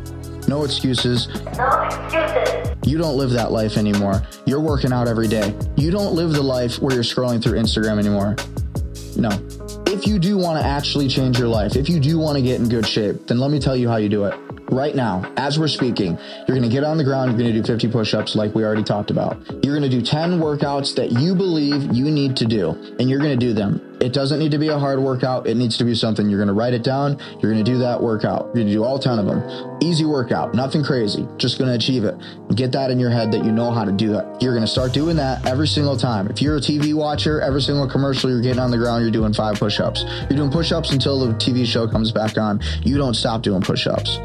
No 0.47 0.63
excuses. 0.63 1.27
No 1.55 1.83
excuses. 1.83 2.75
You 2.85 2.97
don't 2.97 3.17
live 3.17 3.29
that 3.31 3.51
life 3.51 3.77
anymore. 3.77 4.23
You're 4.45 4.59
working 4.59 4.91
out 4.91 5.07
every 5.07 5.27
day. 5.27 5.55
You 5.77 5.91
don't 5.91 6.15
live 6.15 6.33
the 6.33 6.41
life 6.41 6.81
where 6.81 6.93
you're 6.93 7.03
scrolling 7.03 7.41
through 7.41 7.59
Instagram 7.59 7.99
anymore. 7.99 8.35
No. 9.15 9.29
If 10.03 10.09
you 10.09 10.19
do 10.19 10.37
want 10.37 10.59
to 10.59 10.65
actually 10.65 11.07
change 11.07 11.39
your 11.39 11.47
life, 11.47 11.77
if 11.77 11.87
you 11.87 11.97
do 11.97 12.19
want 12.19 12.35
to 12.35 12.41
get 12.41 12.59
in 12.59 12.67
good 12.67 12.85
shape, 12.85 13.25
then 13.27 13.39
let 13.39 13.51
me 13.51 13.57
tell 13.57 13.73
you 13.73 13.87
how 13.87 13.95
you 13.95 14.09
do 14.09 14.25
it 14.25 14.37
right 14.69 14.95
now, 14.95 15.31
as 15.37 15.59
we're 15.59 15.67
speaking, 15.67 16.17
you're 16.47 16.57
going 16.57 16.63
to 16.63 16.69
get 16.69 16.83
on 16.83 16.97
the 16.97 17.03
ground, 17.03 17.31
you're 17.31 17.39
going 17.39 17.53
to 17.53 17.61
do 17.61 17.65
50 17.65 17.89
push 17.89 18.13
ups 18.13 18.35
like 18.35 18.53
we 18.55 18.63
already 18.63 18.83
talked 18.83 19.11
about. 19.11 19.37
You're 19.63 19.77
going 19.77 19.89
to 19.89 19.97
do 19.97 20.01
10 20.01 20.39
workouts 20.39 20.95
that 20.95 21.11
you 21.11 21.35
believe 21.35 21.93
you 21.93 22.05
need 22.05 22.35
to 22.37 22.45
do, 22.45 22.71
and 22.99 23.09
you're 23.09 23.19
going 23.19 23.37
to 23.37 23.45
do 23.45 23.53
them. 23.53 23.92
It 24.03 24.11
doesn't 24.11 24.37
need 24.37 24.51
to 24.51 24.57
be 24.57 24.67
a 24.67 24.77
hard 24.77 24.99
workout. 24.99 25.47
It 25.47 25.55
needs 25.55 25.77
to 25.77 25.85
be 25.85 25.95
something 25.95 26.29
you're 26.29 26.37
going 26.37 26.49
to 26.49 26.53
write 26.53 26.73
it 26.73 26.83
down. 26.83 27.17
You're 27.39 27.53
going 27.53 27.63
to 27.63 27.71
do 27.71 27.77
that 27.77 28.03
workout. 28.03 28.47
You're 28.47 28.65
going 28.65 28.67
to 28.67 28.73
do 28.73 28.83
all 28.83 28.99
10 28.99 29.17
of 29.17 29.25
them. 29.25 29.77
Easy 29.81 30.03
workout, 30.03 30.53
nothing 30.53 30.83
crazy. 30.83 31.25
Just 31.37 31.57
going 31.57 31.69
to 31.69 31.75
achieve 31.75 32.03
it. 32.03 32.15
Get 32.53 32.73
that 32.73 32.91
in 32.91 32.99
your 32.99 33.09
head 33.09 33.31
that 33.31 33.45
you 33.45 33.53
know 33.53 33.71
how 33.71 33.85
to 33.85 33.93
do 33.93 34.11
that. 34.11 34.41
You're 34.41 34.51
going 34.51 34.65
to 34.65 34.71
start 34.71 34.91
doing 34.91 35.15
that 35.15 35.45
every 35.45 35.67
single 35.69 35.95
time. 35.95 36.27
If 36.27 36.41
you're 36.41 36.57
a 36.57 36.59
TV 36.59 36.93
watcher, 36.93 37.39
every 37.39 37.61
single 37.61 37.87
commercial 37.87 38.29
you're 38.29 38.41
getting 38.41 38.59
on 38.59 38.71
the 38.71 38.77
ground, 38.77 39.03
you're 39.03 39.11
doing 39.11 39.33
five 39.33 39.55
push 39.55 39.79
ups. 39.79 40.03
You're 40.29 40.37
doing 40.37 40.51
push 40.51 40.73
ups 40.73 40.91
until 40.91 41.25
the 41.25 41.33
TV 41.35 41.65
show 41.65 41.87
comes 41.87 42.11
back 42.11 42.37
on. 42.37 42.59
You 42.83 42.97
don't 42.97 43.13
stop 43.13 43.41
doing 43.41 43.61
push 43.61 43.87
ups. 43.87 44.19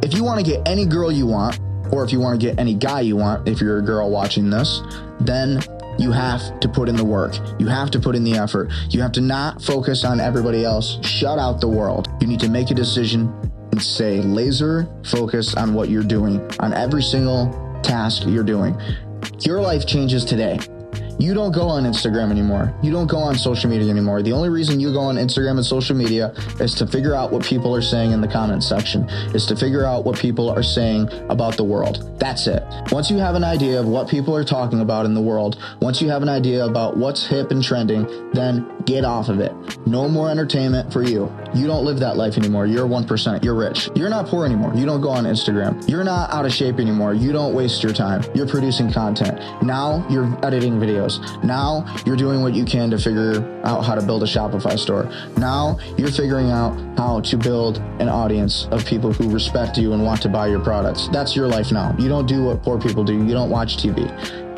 If 0.00 0.14
you 0.14 0.22
want 0.22 0.44
to 0.44 0.48
get 0.48 0.66
any 0.68 0.86
girl 0.86 1.10
you 1.10 1.26
want, 1.26 1.58
or 1.90 2.04
if 2.04 2.12
you 2.12 2.20
want 2.20 2.40
to 2.40 2.46
get 2.46 2.60
any 2.60 2.74
guy 2.74 3.00
you 3.00 3.16
want, 3.16 3.48
if 3.48 3.60
you're 3.60 3.78
a 3.78 3.82
girl 3.82 4.10
watching 4.10 4.48
this, 4.48 4.80
then 5.18 5.60
you 5.98 6.12
have 6.12 6.60
to 6.60 6.68
put 6.68 6.88
in 6.88 6.96
the 6.96 7.04
work. 7.04 7.34
You 7.58 7.66
have 7.66 7.90
to 7.90 8.00
put 8.00 8.14
in 8.14 8.24
the 8.24 8.34
effort. 8.34 8.70
You 8.90 9.02
have 9.02 9.12
to 9.12 9.20
not 9.20 9.60
focus 9.60 10.04
on 10.04 10.20
everybody 10.20 10.64
else. 10.64 10.98
Shut 11.04 11.38
out 11.38 11.60
the 11.60 11.68
world. 11.68 12.08
You 12.20 12.26
need 12.26 12.40
to 12.40 12.48
make 12.48 12.70
a 12.70 12.74
decision 12.74 13.32
and 13.72 13.82
say 13.82 14.20
laser 14.20 14.88
focus 15.04 15.54
on 15.54 15.74
what 15.74 15.88
you're 15.88 16.02
doing, 16.02 16.40
on 16.60 16.72
every 16.72 17.02
single 17.02 17.80
task 17.82 18.24
you're 18.26 18.44
doing. 18.44 18.80
Your 19.40 19.60
life 19.60 19.86
changes 19.86 20.24
today. 20.24 20.58
You 21.18 21.34
don't 21.34 21.50
go 21.50 21.68
on 21.68 21.82
Instagram 21.82 22.30
anymore. 22.30 22.72
You 22.80 22.92
don't 22.92 23.08
go 23.08 23.18
on 23.18 23.34
social 23.34 23.68
media 23.68 23.90
anymore. 23.90 24.22
The 24.22 24.32
only 24.32 24.50
reason 24.50 24.78
you 24.78 24.92
go 24.92 25.00
on 25.00 25.16
Instagram 25.16 25.56
and 25.56 25.66
social 25.66 25.96
media 25.96 26.32
is 26.60 26.74
to 26.76 26.86
figure 26.86 27.12
out 27.12 27.32
what 27.32 27.44
people 27.44 27.74
are 27.74 27.82
saying 27.82 28.12
in 28.12 28.20
the 28.20 28.28
comments 28.28 28.68
section, 28.68 29.08
is 29.34 29.44
to 29.46 29.56
figure 29.56 29.84
out 29.84 30.04
what 30.04 30.16
people 30.16 30.48
are 30.48 30.62
saying 30.62 31.08
about 31.28 31.56
the 31.56 31.64
world. 31.64 32.08
That's 32.20 32.46
it. 32.46 32.62
Once 32.92 33.10
you 33.10 33.18
have 33.18 33.34
an 33.34 33.42
idea 33.42 33.80
of 33.80 33.86
what 33.86 34.08
people 34.08 34.36
are 34.36 34.44
talking 34.44 34.80
about 34.80 35.06
in 35.06 35.14
the 35.14 35.20
world, 35.20 35.60
once 35.80 36.00
you 36.00 36.08
have 36.08 36.22
an 36.22 36.28
idea 36.28 36.64
about 36.64 36.96
what's 36.96 37.26
hip 37.26 37.50
and 37.50 37.64
trending, 37.64 38.06
then 38.32 38.77
get 38.88 39.04
off 39.04 39.28
of 39.28 39.38
it. 39.38 39.52
No 39.86 40.08
more 40.08 40.30
entertainment 40.30 40.90
for 40.92 41.02
you. 41.02 41.30
You 41.54 41.66
don't 41.66 41.84
live 41.84 42.00
that 42.00 42.16
life 42.16 42.38
anymore. 42.38 42.66
You're 42.66 42.86
1%. 42.86 43.44
You're 43.44 43.54
rich. 43.54 43.90
You're 43.94 44.08
not 44.08 44.26
poor 44.26 44.46
anymore. 44.46 44.72
You 44.74 44.86
don't 44.86 45.02
go 45.02 45.10
on 45.10 45.24
Instagram. 45.24 45.86
You're 45.88 46.04
not 46.04 46.30
out 46.30 46.46
of 46.46 46.52
shape 46.52 46.80
anymore. 46.80 47.12
You 47.12 47.32
don't 47.32 47.54
waste 47.54 47.82
your 47.82 47.92
time. 47.92 48.24
You're 48.34 48.48
producing 48.48 48.90
content. 48.90 49.38
Now 49.62 50.06
you're 50.08 50.26
editing 50.42 50.78
videos. 50.78 51.20
Now 51.44 51.84
you're 52.06 52.16
doing 52.16 52.40
what 52.40 52.54
you 52.54 52.64
can 52.64 52.90
to 52.90 52.98
figure 52.98 53.60
out 53.64 53.84
how 53.84 53.94
to 53.94 54.04
build 54.04 54.22
a 54.22 54.26
Shopify 54.26 54.78
store. 54.78 55.10
Now 55.36 55.78
you're 55.98 56.10
figuring 56.10 56.50
out 56.50 56.72
how 56.96 57.20
to 57.20 57.36
build 57.36 57.78
an 58.00 58.08
audience 58.08 58.68
of 58.70 58.86
people 58.86 59.12
who 59.12 59.28
respect 59.30 59.76
you 59.76 59.92
and 59.92 60.02
want 60.02 60.22
to 60.22 60.30
buy 60.30 60.46
your 60.46 60.60
products. 60.60 61.08
That's 61.12 61.36
your 61.36 61.46
life 61.46 61.72
now. 61.72 61.94
You 61.98 62.08
don't 62.08 62.26
do 62.26 62.44
what 62.44 62.62
poor 62.62 62.80
people 62.80 63.04
do. 63.04 63.14
You 63.14 63.32
don't 63.32 63.50
watch 63.50 63.76
TV. 63.76 64.08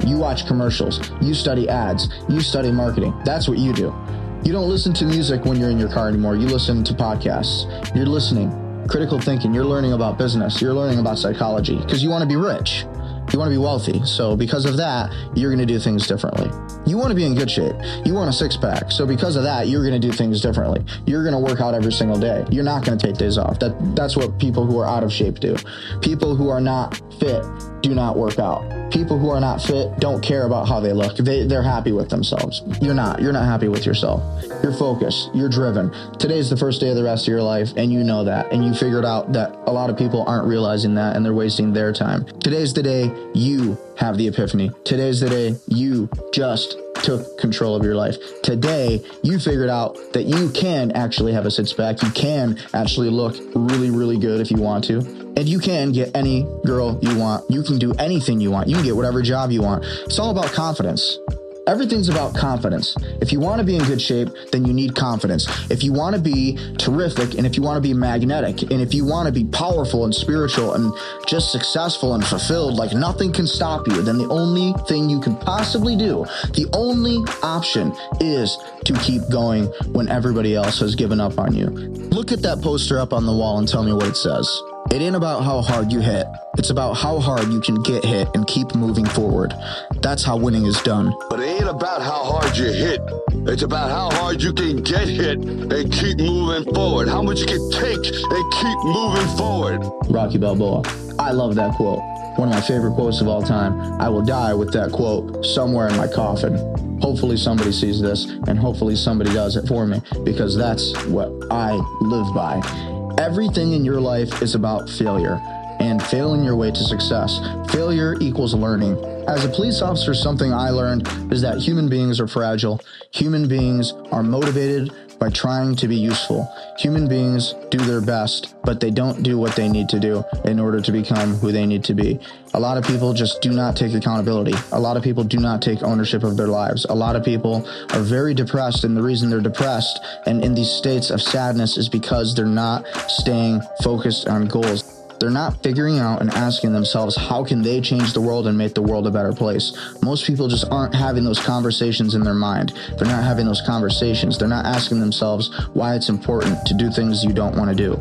You 0.07 0.19
watch 0.19 0.47
commercials. 0.47 1.11
You 1.21 1.35
study 1.35 1.69
ads. 1.69 2.09
You 2.29 2.41
study 2.41 2.71
marketing. 2.71 3.21
That's 3.25 3.49
what 3.49 3.59
you 3.59 3.73
do. 3.73 3.95
You 4.43 4.53
don't 4.53 4.69
listen 4.69 4.95
to 4.95 5.05
music 5.05 5.45
when 5.45 5.61
you're 5.61 5.71
in 5.71 5.79
your 5.79 5.91
car 5.91 6.09
anymore. 6.09 6.35
You 6.35 6.47
listen 6.47 6.83
to 6.85 6.95
podcasts. 6.95 7.95
You're 7.95 8.07
listening, 8.07 8.51
critical 8.89 9.21
thinking. 9.21 9.53
You're 9.53 9.67
learning 9.67 9.93
about 9.93 10.17
business. 10.17 10.63
You're 10.63 10.73
learning 10.73 10.99
about 10.99 11.19
psychology 11.19 11.77
because 11.77 12.03
you 12.03 12.09
want 12.09 12.23
to 12.23 12.29
be 12.29 12.37
rich. 12.37 12.87
You 13.33 13.39
want 13.39 13.49
to 13.49 13.55
be 13.55 13.59
wealthy. 13.59 14.03
So 14.05 14.35
because 14.37 14.65
of 14.65 14.79
that, 14.79 15.13
you're 15.37 15.51
going 15.55 15.65
to 15.65 15.73
do 15.73 15.79
things 15.79 16.07
differently. 16.07 16.51
You 16.87 16.97
want 16.97 17.11
to 17.11 17.15
be 17.15 17.25
in 17.25 17.35
good 17.35 17.51
shape. 17.51 17.77
You 18.05 18.15
want 18.15 18.31
a 18.31 18.33
six 18.33 18.57
pack. 18.57 18.91
So 18.91 19.07
because 19.07 19.37
of 19.37 19.43
that, 19.45 19.69
you're 19.69 19.87
going 19.87 20.01
to 20.01 20.05
do 20.05 20.13
things 20.13 20.41
differently. 20.41 20.85
You're 21.07 21.23
going 21.23 21.35
to 21.35 21.39
work 21.39 21.61
out 21.61 21.75
every 21.75 21.93
single 21.93 22.19
day. 22.19 22.45
You're 22.51 22.65
not 22.65 22.85
going 22.85 22.99
to 22.99 23.07
take 23.07 23.17
days 23.19 23.39
off. 23.39 23.59
That 23.61 23.95
that's 23.95 24.17
what 24.17 24.39
people 24.39 24.67
who 24.67 24.79
are 24.79 24.87
out 24.87 25.05
of 25.05 25.13
shape 25.13 25.39
do. 25.39 25.55
People 26.01 26.35
who 26.35 26.49
are 26.49 26.63
not 26.63 27.01
fit 27.21 27.45
do 27.83 27.95
not 27.95 28.17
work 28.17 28.39
out. 28.39 28.80
People 28.91 29.19
who 29.19 29.31
are 29.31 29.41
not 29.41 29.63
fit 29.63 29.99
don't 30.01 30.21
care 30.21 30.47
about 30.47 30.69
how 30.69 30.81
they 30.81 30.93
look. 30.93 31.17
They, 31.17 31.47
they're 31.47 31.63
happy 31.63 31.93
with 31.93 32.09
themselves. 32.09 32.63
You're 32.81 32.95
not. 32.95 33.23
You're 33.23 33.33
not 33.33 33.45
happy 33.45 33.69
with 33.69 33.87
yourself. 33.87 34.23
You're 34.63 34.73
focused. 34.73 35.31
You're 35.33 35.49
driven. 35.49 35.93
Today's 36.19 36.51
the 36.51 36.57
first 36.57 36.81
day 36.81 36.91
of 36.91 36.97
the 36.97 37.05
rest 37.05 37.25
of 37.25 37.29
your 37.29 37.43
life, 37.43 37.73
and 37.77 37.93
you 37.93 38.03
know 38.03 38.25
that. 38.25 38.53
And 38.53 38.65
you 38.65 38.75
figured 38.75 39.05
out 39.05 39.33
that 39.33 39.53
a 39.67 39.73
lot 39.73 39.91
of 39.91 39.97
people 39.97 40.25
aren't 40.27 40.47
realizing 40.47 40.95
that 40.95 41.15
and 41.15 41.25
they're 41.25 41.35
wasting 41.35 41.73
their 41.73 41.93
time. 41.93 42.27
Today's 42.41 42.75
the 42.75 42.83
day 42.83 43.11
you 43.33 43.79
have 43.97 44.17
the 44.17 44.27
epiphany. 44.27 44.71
Today's 44.85 45.21
the 45.21 45.29
day 45.29 45.55
you 45.69 46.09
just 46.33 46.77
took 47.03 47.39
control 47.39 47.77
of 47.77 47.85
your 47.85 47.95
life. 47.95 48.17
Today, 48.43 49.05
you 49.23 49.39
figured 49.39 49.71
out 49.71 49.97
that 50.13 50.25
you 50.25 50.51
can 50.51 50.93
actually 50.93 51.33
have 51.33 51.47
a 51.47 51.51
six 51.51 51.73
pack. 51.73 52.03
You 52.03 52.11
can 52.11 52.59
actually 52.75 53.09
look 53.09 53.37
really, 53.55 53.91
really 53.91 54.19
good 54.19 54.41
if 54.41 54.51
you 54.51 54.59
want 54.59 54.85
to. 54.85 55.20
And 55.37 55.49
you 55.49 55.59
can 55.59 55.93
get 55.93 56.15
any 56.15 56.47
girl 56.65 56.99
you 57.03 57.17
want. 57.17 57.51
You 57.51 57.63
can 57.63 57.79
do 57.79 57.93
anything 57.95 58.41
you 58.41 58.51
want. 58.51 58.69
You 58.69 58.77
can 58.77 58.85
get 58.85 58.97
whatever 58.97 59.23
job 59.23 59.51
you 59.51 59.63
want. 59.63 59.85
It's 59.85 60.19
all 60.19 60.31
about 60.31 60.53
confidence. 60.53 61.19
Everything's 61.67 62.09
about 62.09 62.35
confidence. 62.35 62.97
If 63.21 63.33
you 63.33 63.39
want 63.39 63.61
to 63.61 63.65
be 63.65 63.77
in 63.77 63.85
good 63.85 64.01
shape, 64.01 64.29
then 64.51 64.65
you 64.65 64.73
need 64.73 64.97
confidence. 64.97 65.47
If 65.71 65.85
you 65.85 65.93
want 65.93 66.17
to 66.17 66.21
be 66.21 66.59
terrific 66.79 67.35
and 67.35 67.47
if 67.47 67.57
you 67.57 67.63
want 67.63 67.77
to 67.77 67.81
be 67.81 67.95
magnetic 67.95 68.63
and 68.63 68.81
if 68.81 68.93
you 68.93 69.05
want 69.05 69.27
to 69.27 69.33
be 69.33 69.45
powerful 69.45 70.05
and 70.05 70.13
spiritual 70.13 70.75
and 70.75 70.93
just 71.29 71.53
successful 71.53 72.15
and 72.15 72.25
fulfilled, 72.25 72.75
like 72.75 72.93
nothing 72.93 73.33
can 73.33 73.47
stop 73.47 73.87
you, 73.87 74.03
then 74.03 74.19
the 74.19 74.29
only 74.31 74.75
thing 74.89 75.09
you 75.09 75.21
can 75.21 75.37
possibly 75.37 75.95
do, 75.95 76.25
the 76.55 76.69
only 76.73 77.19
option 77.45 77.95
is 78.21 78.57
to 78.85 78.93
keep 78.95 79.23
going 79.31 79.67
when 79.93 80.09
everybody 80.09 80.57
else 80.57 80.81
has 80.81 80.97
given 80.97 81.21
up 81.21 81.39
on 81.39 81.55
you. 81.55 81.67
Look 81.67 82.33
at 82.33 82.43
that 82.43 82.63
poster 82.63 82.99
up 82.99 83.13
on 83.13 83.27
the 83.27 83.33
wall 83.33 83.59
and 83.59 83.69
tell 83.69 83.85
me 83.85 83.93
what 83.93 84.09
it 84.09 84.17
says. 84.17 84.49
It 84.93 85.01
ain't 85.01 85.15
about 85.15 85.45
how 85.45 85.63
hard 85.63 85.93
you 85.93 86.01
hit. 86.01 86.27
It's 86.59 86.71
about 86.71 86.95
how 86.95 87.21
hard 87.21 87.47
you 87.47 87.61
can 87.61 87.81
get 87.83 88.05
hit 88.05 88.29
and 88.35 88.45
keep 88.49 88.75
moving 88.75 89.07
forward. 89.07 89.55
That's 90.03 90.25
how 90.25 90.37
winning 90.37 90.67
is 90.67 90.83
done. 90.83 91.15
But 91.31 91.39
it 91.39 91.45
ain't 91.45 91.69
about 91.69 92.03
how 92.03 92.25
hard 92.25 92.57
you 92.57 92.73
hit. 92.73 93.01
It's 93.47 93.63
about 93.63 93.91
how 93.91 94.11
hard 94.19 94.43
you 94.43 94.53
can 94.53 94.83
get 94.83 95.07
hit 95.07 95.39
and 95.39 95.93
keep 95.93 96.19
moving 96.19 96.75
forward. 96.75 97.09
How 97.09 97.23
much 97.23 97.39
you 97.39 97.47
can 97.47 97.71
take 97.71 98.05
and 98.05 98.53
keep 98.53 98.79
moving 98.83 99.37
forward. 99.37 99.81
Rocky 100.11 100.39
Balboa. 100.39 100.83
I 101.21 101.31
love 101.31 101.55
that 101.55 101.77
quote. 101.77 102.01
One 102.37 102.49
of 102.49 102.55
my 102.55 102.61
favorite 102.61 102.95
quotes 102.95 103.21
of 103.21 103.29
all 103.29 103.43
time. 103.43 103.81
I 104.01 104.09
will 104.09 104.25
die 104.25 104.55
with 104.55 104.73
that 104.73 104.91
quote 104.91 105.47
somewhere 105.47 105.87
in 105.87 105.97
my 105.97 106.09
coffin. 106.09 106.57
Hopefully 107.01 107.37
somebody 107.37 107.71
sees 107.71 108.03
this 108.03 108.25
and 108.49 108.59
hopefully 108.59 108.97
somebody 108.97 109.33
does 109.33 109.55
it 109.55 109.69
for 109.69 109.87
me 109.87 110.03
because 110.25 110.57
that's 110.57 110.93
what 111.07 111.31
I 111.49 111.75
live 112.01 112.35
by. 112.35 113.00
Everything 113.19 113.73
in 113.73 113.85
your 113.85 114.01
life 114.01 114.43
is 114.43 114.55
about 114.55 114.89
failure 114.89 115.41
and 115.81 116.03
failing 116.03 116.45
your 116.45 116.57
way 116.57 116.71
to 116.71 116.85
success. 116.85 117.41
Failure 117.71 118.17
equals 118.21 118.55
learning. 118.55 119.03
As 119.27 119.45
a 119.45 119.49
police 119.49 119.83
officer, 119.83 120.15
something 120.15 120.53
I 120.53 120.71
learned 120.71 121.09
is 121.33 121.41
that 121.43 121.59
human 121.59 121.89
beings 121.89 122.21
are 122.21 122.27
fragile. 122.27 122.81
Human 123.13 123.49
beings 123.49 123.93
are 124.13 124.23
motivated 124.23 124.93
by 125.21 125.29
trying 125.29 125.77
to 125.77 125.87
be 125.87 125.97
useful. 125.97 126.51
Human 126.79 127.07
beings 127.07 127.55
do 127.71 127.79
their 127.79 128.01
best, 128.01 128.55
but 128.65 128.81
they 128.81 128.91
don't 128.91 129.23
do 129.23 129.39
what 129.39 129.55
they 129.55 129.69
need 129.69 129.89
to 129.91 130.01
do 130.01 130.25
in 130.47 130.59
order 130.59 130.81
to 130.81 130.91
become 130.91 131.35
who 131.35 131.53
they 131.53 131.67
need 131.67 131.85
to 131.85 131.95
be. 131.95 132.19
A 132.55 132.59
lot 132.59 132.79
of 132.79 132.85
people 132.85 133.13
just 133.13 133.43
do 133.43 133.53
not 133.53 133.77
take 133.77 133.95
accountability. 133.95 134.55
A 134.73 134.81
lot 134.81 134.97
of 134.97 135.05
people 135.05 135.23
do 135.23 135.39
not 135.39 135.61
take 135.63 135.83
ownership 135.83 136.25
of 136.25 136.37
their 136.37 136.49
lives. 136.49 136.87
A 136.87 136.95
lot 136.95 137.15
of 137.15 137.25
people 137.25 137.69
are 137.93 138.01
very 138.01 138.35
depressed, 138.35 138.83
and 138.83 138.97
the 138.97 139.03
reason 139.03 139.29
they're 139.31 139.41
depressed 139.41 140.01
and 140.27 140.43
in 140.43 140.55
these 140.55 140.71
states 140.71 141.11
of 141.11 141.21
sadness 141.21 141.77
is 141.77 141.89
because 141.89 142.35
they're 142.35 142.47
not 142.47 142.87
staying 143.09 143.61
focused 143.85 144.27
on 144.27 144.47
goals. 144.47 144.80
They're 145.21 145.29
not 145.29 145.63
figuring 145.63 145.99
out 145.99 146.23
and 146.23 146.31
asking 146.31 146.73
themselves 146.73 147.15
how 147.15 147.45
can 147.45 147.61
they 147.61 147.83
change 147.83 148.15
the 148.15 148.23
world 148.23 148.47
and 148.47 148.57
make 148.57 148.75
the 148.75 148.81
world 148.81 149.07
a 149.07 149.11
better 149.11 149.35
place. 149.35 149.77
Most 150.03 150.25
people 150.25 150.49
just 150.49 150.65
aren't 150.71 150.95
having 150.95 151.25
those 151.25 151.39
conversations 151.39 152.15
in 152.15 152.23
their 152.23 152.33
mind. 152.33 152.73
They're 152.97 153.07
not 153.07 153.23
having 153.23 153.45
those 153.45 153.61
conversations. 153.61 154.39
They're 154.39 154.49
not 154.49 154.65
asking 154.65 154.99
themselves 154.99 155.55
why 155.75 155.95
it's 155.95 156.09
important 156.09 156.65
to 156.65 156.75
do 156.75 156.91
things 156.91 157.23
you 157.23 157.35
don't 157.35 157.55
want 157.55 157.69
to 157.69 157.77
do. 157.77 157.93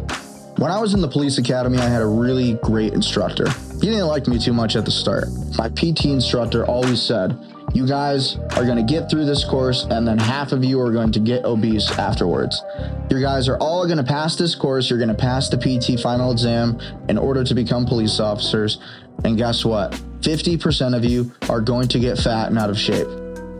When 0.59 0.71
I 0.71 0.79
was 0.79 0.93
in 0.93 1.01
the 1.01 1.09
police 1.09 1.37
academy, 1.37 1.77
I 1.77 1.89
had 1.89 2.01
a 2.01 2.07
really 2.07 2.53
great 2.63 2.93
instructor. 2.93 3.49
He 3.81 3.87
didn't 3.87 4.07
like 4.07 4.27
me 4.27 4.39
too 4.39 4.53
much 4.53 4.77
at 4.77 4.85
the 4.85 4.91
start. 4.91 5.25
My 5.57 5.67
PT 5.67 6.05
instructor 6.05 6.65
always 6.65 7.01
said, 7.01 7.37
you 7.73 7.85
guys 7.85 8.35
are 8.57 8.65
going 8.65 8.77
to 8.77 8.83
get 8.83 9.09
through 9.09 9.25
this 9.25 9.43
course, 9.43 9.83
and 9.89 10.07
then 10.07 10.17
half 10.17 10.51
of 10.51 10.63
you 10.63 10.79
are 10.81 10.91
going 10.91 11.11
to 11.11 11.19
get 11.19 11.45
obese 11.45 11.91
afterwards. 11.91 12.61
You 13.09 13.21
guys 13.21 13.47
are 13.47 13.57
all 13.57 13.85
going 13.85 13.97
to 13.97 14.03
pass 14.03 14.35
this 14.35 14.55
course. 14.55 14.89
You're 14.89 14.99
going 14.99 15.09
to 15.09 15.15
pass 15.15 15.49
the 15.49 15.57
PT 15.57 15.99
final 15.99 16.31
exam 16.31 16.79
in 17.07 17.17
order 17.17 17.43
to 17.43 17.53
become 17.53 17.85
police 17.85 18.19
officers. 18.19 18.79
And 19.23 19.37
guess 19.37 19.63
what? 19.65 19.91
50% 20.21 20.95
of 20.95 21.05
you 21.05 21.31
are 21.49 21.61
going 21.61 21.87
to 21.89 21.99
get 21.99 22.17
fat 22.17 22.49
and 22.49 22.57
out 22.57 22.69
of 22.69 22.77
shape. 22.77 23.07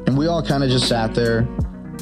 And 0.07 0.17
we 0.17 0.27
all 0.27 0.43
kind 0.43 0.63
of 0.63 0.69
just 0.69 0.87
sat 0.87 1.13
there. 1.13 1.47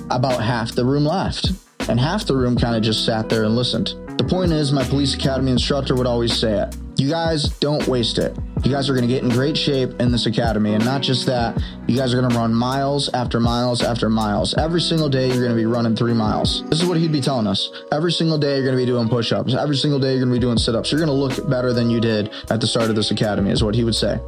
About 0.09 0.41
half 0.41 0.73
the 0.73 0.85
room 0.85 1.05
left, 1.05 1.51
and 1.89 1.99
half 1.99 2.25
the 2.25 2.35
room 2.35 2.55
kind 2.55 2.75
of 2.75 2.81
just 2.81 3.03
sat 3.05 3.27
there 3.27 3.43
and 3.43 3.55
listened. 3.55 3.87
The 4.17 4.23
point 4.23 4.51
is, 4.53 4.71
my 4.71 4.83
police 4.83 5.15
academy 5.15 5.51
instructor 5.51 5.95
would 5.95 6.07
always 6.07 6.37
say 6.37 6.61
it. 6.61 6.77
You 6.97 7.09
guys 7.09 7.49
don't 7.59 7.85
waste 7.87 8.17
it. 8.17 8.37
You 8.63 8.71
guys 8.71 8.89
are 8.89 8.93
going 8.93 9.07
to 9.07 9.13
get 9.13 9.23
in 9.23 9.29
great 9.29 9.57
shape 9.57 9.99
in 10.01 10.11
this 10.11 10.25
academy. 10.25 10.73
And 10.73 10.83
not 10.83 11.01
just 11.01 11.25
that, 11.27 11.61
you 11.87 11.95
guys 11.95 12.13
are 12.13 12.19
going 12.19 12.31
to 12.31 12.37
run 12.37 12.53
miles 12.53 13.07
after 13.13 13.39
miles 13.39 13.81
after 13.83 14.09
miles. 14.09 14.53
Every 14.55 14.81
single 14.81 15.09
day, 15.09 15.27
you're 15.27 15.39
going 15.39 15.51
to 15.51 15.55
be 15.55 15.65
running 15.65 15.95
three 15.95 16.13
miles. 16.13 16.63
This 16.69 16.81
is 16.81 16.87
what 16.87 16.97
he'd 16.97 17.11
be 17.11 17.21
telling 17.21 17.47
us. 17.47 17.71
Every 17.91 18.11
single 18.11 18.37
day, 18.37 18.55
you're 18.55 18.65
going 18.65 18.75
to 18.75 18.81
be 18.81 18.85
doing 18.85 19.07
push 19.09 19.31
ups. 19.31 19.53
Every 19.53 19.75
single 19.75 19.99
day, 19.99 20.11
you're 20.11 20.25
going 20.25 20.33
to 20.33 20.39
be 20.39 20.41
doing 20.41 20.57
sit 20.57 20.75
ups. 20.75 20.91
You're 20.91 20.99
going 20.99 21.07
to 21.07 21.13
look 21.13 21.49
better 21.49 21.71
than 21.71 21.89
you 21.89 22.01
did 22.01 22.31
at 22.49 22.59
the 22.59 22.67
start 22.67 22.89
of 22.89 22.95
this 22.95 23.11
academy, 23.11 23.51
is 23.51 23.63
what 23.63 23.75
he 23.75 23.83
would 23.83 23.95
say. 23.95 24.19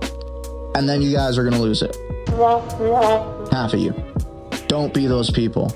And 0.75 0.87
then 0.87 1.01
you 1.01 1.11
guys 1.11 1.37
are 1.37 1.43
going 1.43 1.55
to 1.55 1.61
lose 1.61 1.81
it. 1.81 1.97
Half 3.51 3.73
of 3.73 3.79
you. 3.79 3.93
Don't 4.67 4.93
be 4.93 5.07
those 5.07 5.31
people. 5.31 5.67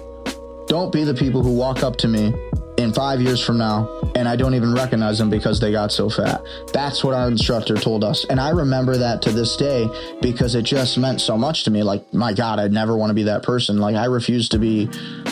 Don't 0.67 0.91
be 0.91 1.03
the 1.03 1.13
people 1.13 1.41
who 1.43 1.53
walk 1.53 1.83
up 1.83 1.97
to 1.97 2.07
me 2.07 2.33
in 2.77 2.93
five 2.93 3.21
years 3.21 3.43
from 3.43 3.57
now 3.57 3.87
and 4.15 4.27
I 4.27 4.35
don't 4.35 4.53
even 4.53 4.73
recognize 4.73 5.17
them 5.17 5.29
because 5.29 5.59
they 5.59 5.71
got 5.71 5.91
so 5.91 6.09
fat. 6.09 6.41
That's 6.71 7.03
what 7.03 7.13
our 7.13 7.27
instructor 7.27 7.75
told 7.75 8.03
us. 8.03 8.25
And 8.25 8.39
I 8.39 8.49
remember 8.49 8.97
that 8.97 9.21
to 9.23 9.31
this 9.31 9.55
day 9.55 9.87
because 10.21 10.55
it 10.55 10.63
just 10.63 10.97
meant 10.97 11.21
so 11.21 11.37
much 11.37 11.63
to 11.65 11.71
me. 11.71 11.83
Like, 11.83 12.13
my 12.13 12.33
God, 12.33 12.59
I'd 12.59 12.71
never 12.71 12.95
want 12.95 13.09
to 13.09 13.13
be 13.13 13.23
that 13.23 13.43
person. 13.43 13.77
Like, 13.77 13.95
I 13.95 14.05
refuse 14.05 14.49
to 14.49 14.59
be 14.59 14.89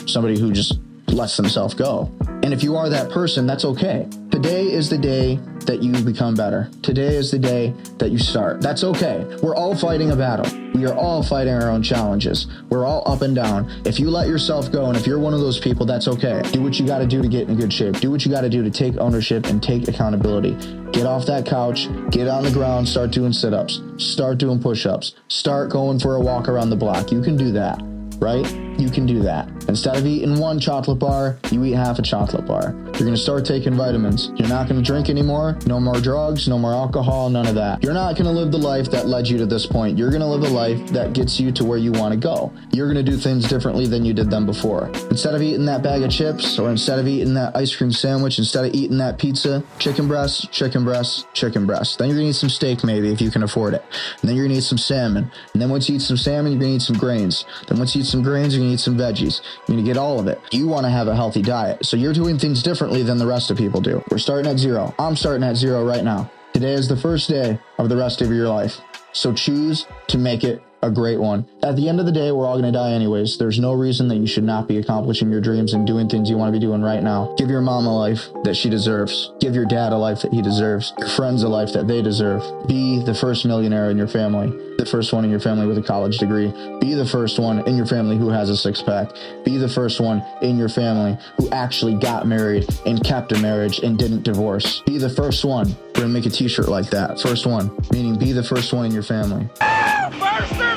somebody 0.08 0.39
who 0.39 0.51
just 0.51 0.80
lets 1.08 1.38
themselves 1.38 1.73
go. 1.73 2.12
And 2.43 2.54
if 2.54 2.63
you 2.63 2.75
are 2.75 2.89
that 2.89 3.12
person, 3.12 3.45
that's 3.45 3.65
okay. 3.65 4.08
Today 4.41 4.71
is 4.71 4.89
the 4.89 4.97
day 4.97 5.36
that 5.67 5.84
you 5.84 5.93
become 6.04 6.34
better. 6.34 6.67
Today 6.82 7.15
is 7.15 7.30
the 7.30 7.38
day 7.38 7.75
that 7.99 8.10
you 8.10 8.17
start. 8.17 8.60
That's 8.60 8.84
okay. 8.84 9.23
We're 9.43 9.54
all 9.54 9.75
fighting 9.75 10.10
a 10.10 10.15
battle. 10.15 10.51
We 10.73 10.84
are 10.88 10.95
all 10.95 11.21
fighting 11.21 11.54
our 11.54 11.69
own 11.69 11.84
challenges. 11.84 12.47
We're 12.71 12.84
all 12.84 13.04
up 13.06 13.21
and 13.21 13.36
down. 13.36 13.69
If 13.86 13.99
you 13.99 14.10
let 14.10 14.27
yourself 14.27 14.71
go 14.71 14.88
and 14.88 14.97
if 14.97 15.06
you're 15.06 15.19
one 15.19 15.36
of 15.36 15.41
those 15.41 15.60
people, 15.60 15.86
that's 15.86 16.08
okay. 16.08 16.41
Do 16.51 16.63
what 16.63 16.80
you 16.80 16.88
got 16.88 16.97
to 16.97 17.06
do 17.06 17.21
to 17.21 17.27
get 17.27 17.49
in 17.49 17.56
good 17.56 17.71
shape. 17.71 17.99
Do 17.99 18.10
what 18.10 18.25
you 18.25 18.32
got 18.32 18.41
to 18.41 18.49
do 18.49 18.63
to 18.63 18.71
take 18.71 18.97
ownership 18.97 19.45
and 19.45 19.62
take 19.62 19.88
accountability. 19.88 20.56
Get 20.89 21.06
off 21.06 21.27
that 21.27 21.45
couch, 21.45 21.88
get 22.10 22.27
on 22.27 22.41
the 22.41 22.51
ground, 22.51 22.89
start 22.89 23.12
doing 23.12 23.34
sit 23.34 23.54
ups, 23.54 23.80
start 23.97 24.39
doing 24.39 24.60
push 24.60 24.88
ups, 24.88 25.13
start 25.27 25.69
going 25.69 25.99
for 25.99 26.15
a 26.15 26.19
walk 26.19 26.49
around 26.49 26.71
the 26.71 26.75
block. 26.75 27.12
You 27.12 27.21
can 27.21 27.38
do 27.38 27.51
that, 27.51 27.80
right? 28.17 28.70
You 28.77 28.89
can 28.89 29.05
do 29.05 29.21
that. 29.23 29.47
Instead 29.67 29.97
of 29.97 30.05
eating 30.05 30.39
one 30.39 30.60
chocolate 30.60 30.99
bar, 30.99 31.38
you 31.51 31.63
eat 31.65 31.73
half 31.73 31.99
a 31.99 32.01
chocolate 32.01 32.45
bar. 32.45 32.73
You're 33.01 33.07
going 33.07 33.15
to 33.15 33.17
start 33.17 33.45
taking 33.45 33.73
vitamins. 33.73 34.31
You're 34.36 34.49
not 34.49 34.67
going 34.67 34.81
to 34.81 34.86
drink 34.86 35.10
anymore. 35.10 35.57
No 35.65 35.79
more 35.79 35.99
drugs, 35.99 36.47
no 36.47 36.60
more 36.60 36.73
alcohol, 36.73 37.29
none 37.29 37.47
of 37.47 37.55
that. 37.55 37.84
You're 37.84 37.93
not 37.93 38.15
going 38.15 38.25
to 38.25 38.31
live 38.31 38.51
the 38.51 38.57
life 38.57 38.91
that 38.91 39.07
led 39.07 39.27
you 39.27 39.38
to 39.38 39.45
this 39.45 39.65
point. 39.65 39.97
You're 39.97 40.10
going 40.10 40.21
to 40.21 40.27
live 40.27 40.43
a 40.43 40.53
life 40.53 40.88
that 40.89 41.13
gets 41.13 41.39
you 41.39 41.51
to 41.53 41.63
where 41.63 41.77
you 41.77 41.91
want 41.91 42.13
to 42.13 42.19
go. 42.19 42.53
You're 42.71 42.91
going 42.91 43.03
to 43.03 43.12
do 43.12 43.17
things 43.17 43.47
differently 43.47 43.88
than 43.88 44.05
you 44.05 44.13
did 44.13 44.29
them 44.29 44.45
before. 44.45 44.88
Instead 45.10 45.36
of 45.36 45.41
eating 45.41 45.65
that 45.65 45.81
bag 45.81 46.03
of 46.03 46.12
chips 46.12 46.60
or 46.60 46.69
instead 46.69 46.99
of 46.99 47.07
eating 47.07 47.34
that 47.36 47.55
ice 47.55 47.75
cream 47.75 47.91
sandwich, 47.91 48.39
instead 48.39 48.65
of 48.65 48.73
eating 48.73 48.97
that 48.97 49.17
pizza, 49.17 49.63
chicken 49.79 50.07
breast, 50.07 50.51
chicken 50.51 50.84
breast, 50.84 51.25
chicken 51.34 51.65
breast. 51.65 51.97
Then 51.97 52.10
you're 52.10 52.17
going 52.17 52.27
to 52.27 52.31
eat 52.31 52.36
some 52.36 52.49
steak 52.49 52.84
maybe 52.84 53.12
if 53.12 53.21
you 53.21 53.31
can 53.31 53.43
afford 53.43 53.73
it. 53.73 53.84
And 54.21 54.29
then 54.29 54.36
you're 54.36 54.45
going 54.45 54.53
to 54.53 54.60
eat 54.60 54.63
some 54.63 54.77
salmon. 54.77 55.31
And 55.53 55.62
then 55.62 55.69
once 55.69 55.89
you 55.89 55.95
eat 55.95 56.01
some 56.01 56.17
salmon, 56.17 56.51
you're 56.51 56.62
going 56.62 56.71
to 56.71 56.75
eat 56.77 56.81
some 56.81 56.97
grains. 56.97 57.45
Then 57.67 57.77
once 57.77 57.95
you 57.95 58.01
eat 58.01 58.07
some 58.07 58.21
grains, 58.21 58.55
you're 58.62 58.67
going 58.67 58.69
to 58.69 58.74
eat 58.76 58.80
some 58.80 58.97
veggies. 58.97 59.41
You're 59.67 59.78
to 59.78 59.84
get 59.84 59.97
all 59.97 60.19
of 60.19 60.28
it. 60.28 60.39
You 60.52 60.67
want 60.67 60.86
to 60.86 60.89
have 60.89 61.08
a 61.08 61.15
healthy 61.15 61.41
diet. 61.41 61.86
So 61.86 61.97
you're 61.97 62.13
doing 62.13 62.38
things 62.38 62.62
differently 62.62 63.04
than 63.04 63.17
the 63.17 63.28
rest 63.28 63.52
of 63.52 63.58
people 63.58 63.82
do. 63.82 64.04
We're 64.10 64.17
starting 64.17 64.50
at 64.52 64.58
zero. 64.58 64.93
I'm 65.00 65.15
starting 65.15 65.43
at 65.43 65.56
zero 65.56 65.84
right 65.86 66.04
now. 66.04 66.32
Today 66.54 66.74
is 66.74 66.88
the 66.88 66.97
first 66.97 67.30
day 67.30 67.60
of 67.78 67.89
the 67.89 67.97
rest 67.97 68.21
of 68.21 68.30
your 68.30 68.47
life. 68.47 68.82
So 69.13 69.34
choose 69.34 69.88
to 70.08 70.17
make 70.17 70.43
it 70.43 70.62
a 70.82 70.89
great 70.89 71.20
one. 71.20 71.48
At 71.63 71.76
the 71.76 71.88
end 71.88 72.00
of 72.00 72.06
the 72.06 72.12
day, 72.12 72.32
we're 72.32 72.48
all 72.48 72.60
going 72.60 72.72
to 72.72 72.78
die 72.78 72.91
anyways. 72.91 73.38
There's 73.38 73.60
no 73.60 73.74
reason 73.74 74.08
that 74.08 74.15
you 74.15 74.28
should 74.28 74.44
not 74.44 74.67
be 74.67 74.78
accomplishing 74.78 75.32
your 75.32 75.41
dreams 75.41 75.74
and 75.74 75.86
doing 75.86 76.10
things 76.10 76.30
you 76.30 76.38
want 76.38 76.54
to 76.54 76.60
be 76.60 76.65
doing 76.65 76.82
right 76.82 77.04
now. 77.04 77.36
Give 77.38 77.50
your 77.50 77.62
mom 77.62 77.86
a 77.86 77.96
life 77.96 78.30
that 78.44 78.56
she 78.56 78.70
deserves. 78.70 79.32
Give 79.39 79.56
your 79.56 79.65
dad 79.65 79.94
a 79.94 79.98
life 79.98 80.22
that 80.22 80.34
he 80.34 80.41
deserves. 80.41 80.94
Your 80.98 81.10
friends 81.10 81.44
a 81.44 81.50
life 81.50 81.74
that 81.74 81.88
they 81.88 82.02
deserve. 82.02 82.41
Be 82.67 83.04
the 83.04 83.13
first 83.13 83.46
millionaire 83.46 83.89
in 83.89 83.98
your 83.98 84.08
family. 84.08 84.50
The 84.78 84.86
first 84.86 85.13
one 85.13 85.24
in 85.24 85.30
your 85.30 85.39
family 85.39 85.67
with 85.67 85.78
a 85.78 85.84
college 85.84 86.17
degree. 86.17 86.52
Be 86.80 86.96
the 86.96 87.06
first 87.06 87.38
one 87.38 87.60
in 87.67 87.78
your 87.78 87.86
family 87.86 88.17
who 88.17 88.30
has 88.30 88.50
a 88.50 88.58
six 88.58 88.82
pack. 88.82 89.12
Be 89.46 89.58
the 89.58 89.70
first 89.70 90.00
one 90.00 90.24
in 90.41 90.58
your 90.58 90.70
family 90.70 91.17
who 91.38 91.50
actually 91.52 91.94
got 91.94 92.26
married 92.26 92.65
and 92.88 93.04
kept 93.04 93.32
a 93.32 93.39
marriage 93.39 93.80
and 93.80 94.00
didn't 94.00 94.24
divorce. 94.24 94.82
Be 94.88 94.98
the 94.98 95.10
first 95.10 95.46
one. 95.46 95.67
We're 95.67 96.08
going 96.08 96.08
to 96.08 96.13
make 96.13 96.26
a 96.26 96.32
t 96.32 96.48
shirt 96.48 96.67
like 96.67 96.89
that. 96.89 97.20
First 97.20 97.46
one, 97.46 97.78
meaning 97.91 98.17
be 98.17 98.32
the 98.32 98.44
first 98.44 98.74
one 98.74 98.86
in 98.86 98.91
your 98.91 99.04
family. 99.04 99.48
First 99.60 100.70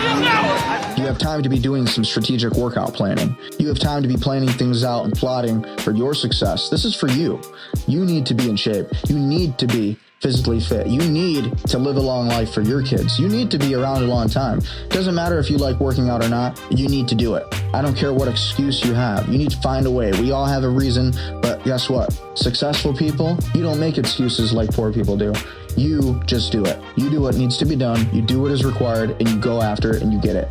you 0.00 0.24
it. 0.24 0.80
Have 1.10 1.18
time 1.18 1.42
to 1.42 1.48
be 1.48 1.58
doing 1.58 1.88
some 1.88 2.04
strategic 2.04 2.52
workout 2.52 2.94
planning. 2.94 3.36
You 3.58 3.66
have 3.66 3.80
time 3.80 4.00
to 4.02 4.08
be 4.08 4.16
planning 4.16 4.48
things 4.48 4.84
out 4.84 5.04
and 5.04 5.12
plotting 5.12 5.64
for 5.78 5.90
your 5.90 6.14
success. 6.14 6.68
This 6.68 6.84
is 6.84 6.94
for 6.94 7.08
you. 7.08 7.40
You 7.88 8.04
need 8.04 8.26
to 8.26 8.34
be 8.34 8.48
in 8.48 8.54
shape. 8.54 8.86
You 9.08 9.18
need 9.18 9.58
to 9.58 9.66
be 9.66 9.98
physically 10.20 10.60
fit. 10.60 10.86
You 10.86 11.00
need 11.08 11.58
to 11.66 11.78
live 11.78 11.96
a 11.96 12.00
long 12.00 12.28
life 12.28 12.54
for 12.54 12.60
your 12.60 12.80
kids. 12.84 13.18
You 13.18 13.28
need 13.28 13.50
to 13.50 13.58
be 13.58 13.74
around 13.74 14.04
a 14.04 14.06
long 14.06 14.28
time. 14.28 14.60
Doesn't 14.90 15.14
matter 15.16 15.40
if 15.40 15.50
you 15.50 15.56
like 15.56 15.80
working 15.80 16.10
out 16.10 16.22
or 16.22 16.28
not, 16.28 16.62
you 16.70 16.88
need 16.88 17.08
to 17.08 17.16
do 17.16 17.34
it. 17.34 17.44
I 17.74 17.82
don't 17.82 17.96
care 17.96 18.12
what 18.12 18.28
excuse 18.28 18.84
you 18.84 18.94
have. 18.94 19.28
You 19.28 19.38
need 19.38 19.50
to 19.50 19.60
find 19.60 19.86
a 19.86 19.90
way. 19.90 20.12
We 20.12 20.30
all 20.30 20.46
have 20.46 20.62
a 20.62 20.68
reason, 20.68 21.12
but 21.42 21.64
guess 21.64 21.90
what? 21.90 22.16
Successful 22.34 22.94
people, 22.94 23.36
you 23.52 23.64
don't 23.64 23.80
make 23.80 23.98
excuses 23.98 24.52
like 24.52 24.70
poor 24.70 24.92
people 24.92 25.16
do. 25.16 25.32
You 25.76 26.20
just 26.26 26.52
do 26.52 26.64
it. 26.64 26.80
You 26.96 27.10
do 27.10 27.20
what 27.20 27.36
needs 27.36 27.56
to 27.58 27.64
be 27.64 27.76
done, 27.76 28.08
you 28.14 28.22
do 28.22 28.42
what 28.42 28.50
is 28.50 28.64
required, 28.64 29.10
and 29.20 29.28
you 29.28 29.38
go 29.38 29.62
after 29.62 29.94
it 29.94 30.02
and 30.02 30.12
you 30.12 30.20
get 30.20 30.36
it. 30.36 30.48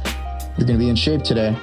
You're 0.57 0.67
going 0.67 0.79
to 0.79 0.85
be 0.85 0.89
in 0.89 0.95
shape 0.95 1.23
today. 1.23 1.55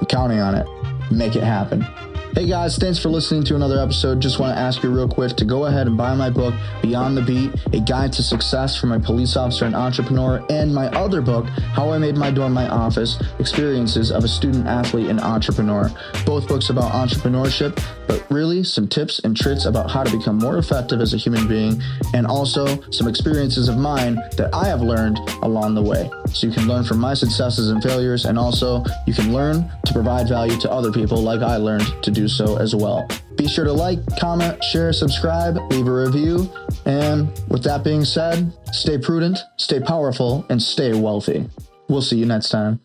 I'm 0.00 0.06
counting 0.06 0.40
on 0.40 0.54
it. 0.54 0.66
Make 1.10 1.36
it 1.36 1.42
happen. 1.42 1.86
Hey 2.34 2.46
guys, 2.46 2.78
thanks 2.78 2.98
for 2.98 3.10
listening 3.10 3.44
to 3.44 3.56
another 3.56 3.78
episode. 3.78 4.20
Just 4.20 4.38
want 4.38 4.56
to 4.56 4.58
ask 4.58 4.82
you 4.82 4.90
real 4.90 5.06
quick 5.06 5.36
to 5.36 5.44
go 5.44 5.66
ahead 5.66 5.86
and 5.86 5.98
buy 5.98 6.14
my 6.14 6.30
book, 6.30 6.54
Beyond 6.80 7.14
the 7.14 7.20
Beat, 7.20 7.52
a 7.74 7.80
guide 7.80 8.10
to 8.14 8.22
success 8.22 8.74
for 8.74 8.86
my 8.86 8.98
police 8.98 9.36
officer 9.36 9.66
and 9.66 9.74
entrepreneur, 9.74 10.42
and 10.48 10.74
my 10.74 10.86
other 10.92 11.20
book, 11.20 11.44
How 11.74 11.90
I 11.90 11.98
Made 11.98 12.16
My 12.16 12.30
Dorm 12.30 12.54
My 12.54 12.66
Office 12.70 13.22
Experiences 13.38 14.10
of 14.10 14.24
a 14.24 14.28
Student 14.28 14.66
Athlete 14.66 15.10
and 15.10 15.20
Entrepreneur. 15.20 15.90
Both 16.24 16.48
books 16.48 16.70
about 16.70 16.92
entrepreneurship, 16.92 17.78
but 18.08 18.24
really 18.30 18.64
some 18.64 18.88
tips 18.88 19.18
and 19.18 19.36
tricks 19.36 19.66
about 19.66 19.90
how 19.90 20.02
to 20.02 20.16
become 20.16 20.38
more 20.38 20.56
effective 20.56 21.02
as 21.02 21.12
a 21.12 21.18
human 21.18 21.46
being, 21.46 21.82
and 22.14 22.26
also 22.26 22.80
some 22.90 23.08
experiences 23.08 23.68
of 23.68 23.76
mine 23.76 24.14
that 24.38 24.48
I 24.54 24.68
have 24.68 24.80
learned 24.80 25.18
along 25.42 25.74
the 25.74 25.82
way. 25.82 26.10
So 26.28 26.46
you 26.46 26.52
can 26.54 26.66
learn 26.66 26.84
from 26.84 26.98
my 26.98 27.12
successes 27.12 27.68
and 27.68 27.82
failures, 27.82 28.24
and 28.24 28.38
also 28.38 28.82
you 29.06 29.12
can 29.12 29.34
learn 29.34 29.70
to 29.84 29.92
provide 29.92 30.28
value 30.28 30.58
to 30.60 30.70
other 30.70 30.90
people 30.90 31.22
like 31.22 31.42
I 31.42 31.58
learned 31.58 31.84
to 32.02 32.10
do 32.22 32.28
so 32.28 32.56
as 32.56 32.74
well. 32.74 33.08
Be 33.36 33.48
sure 33.48 33.64
to 33.64 33.72
like, 33.72 33.98
comment, 34.18 34.62
share, 34.62 34.92
subscribe, 34.92 35.56
leave 35.72 35.86
a 35.86 35.92
review. 35.92 36.48
And 36.86 37.28
with 37.48 37.64
that 37.64 37.82
being 37.82 38.04
said, 38.04 38.52
stay 38.72 38.98
prudent, 38.98 39.38
stay 39.56 39.80
powerful, 39.80 40.46
and 40.48 40.62
stay 40.62 40.92
wealthy. 40.94 41.48
We'll 41.88 42.02
see 42.02 42.18
you 42.18 42.26
next 42.26 42.50
time. 42.50 42.80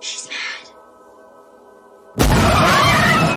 She's 0.00 0.28
mad. 2.18 2.76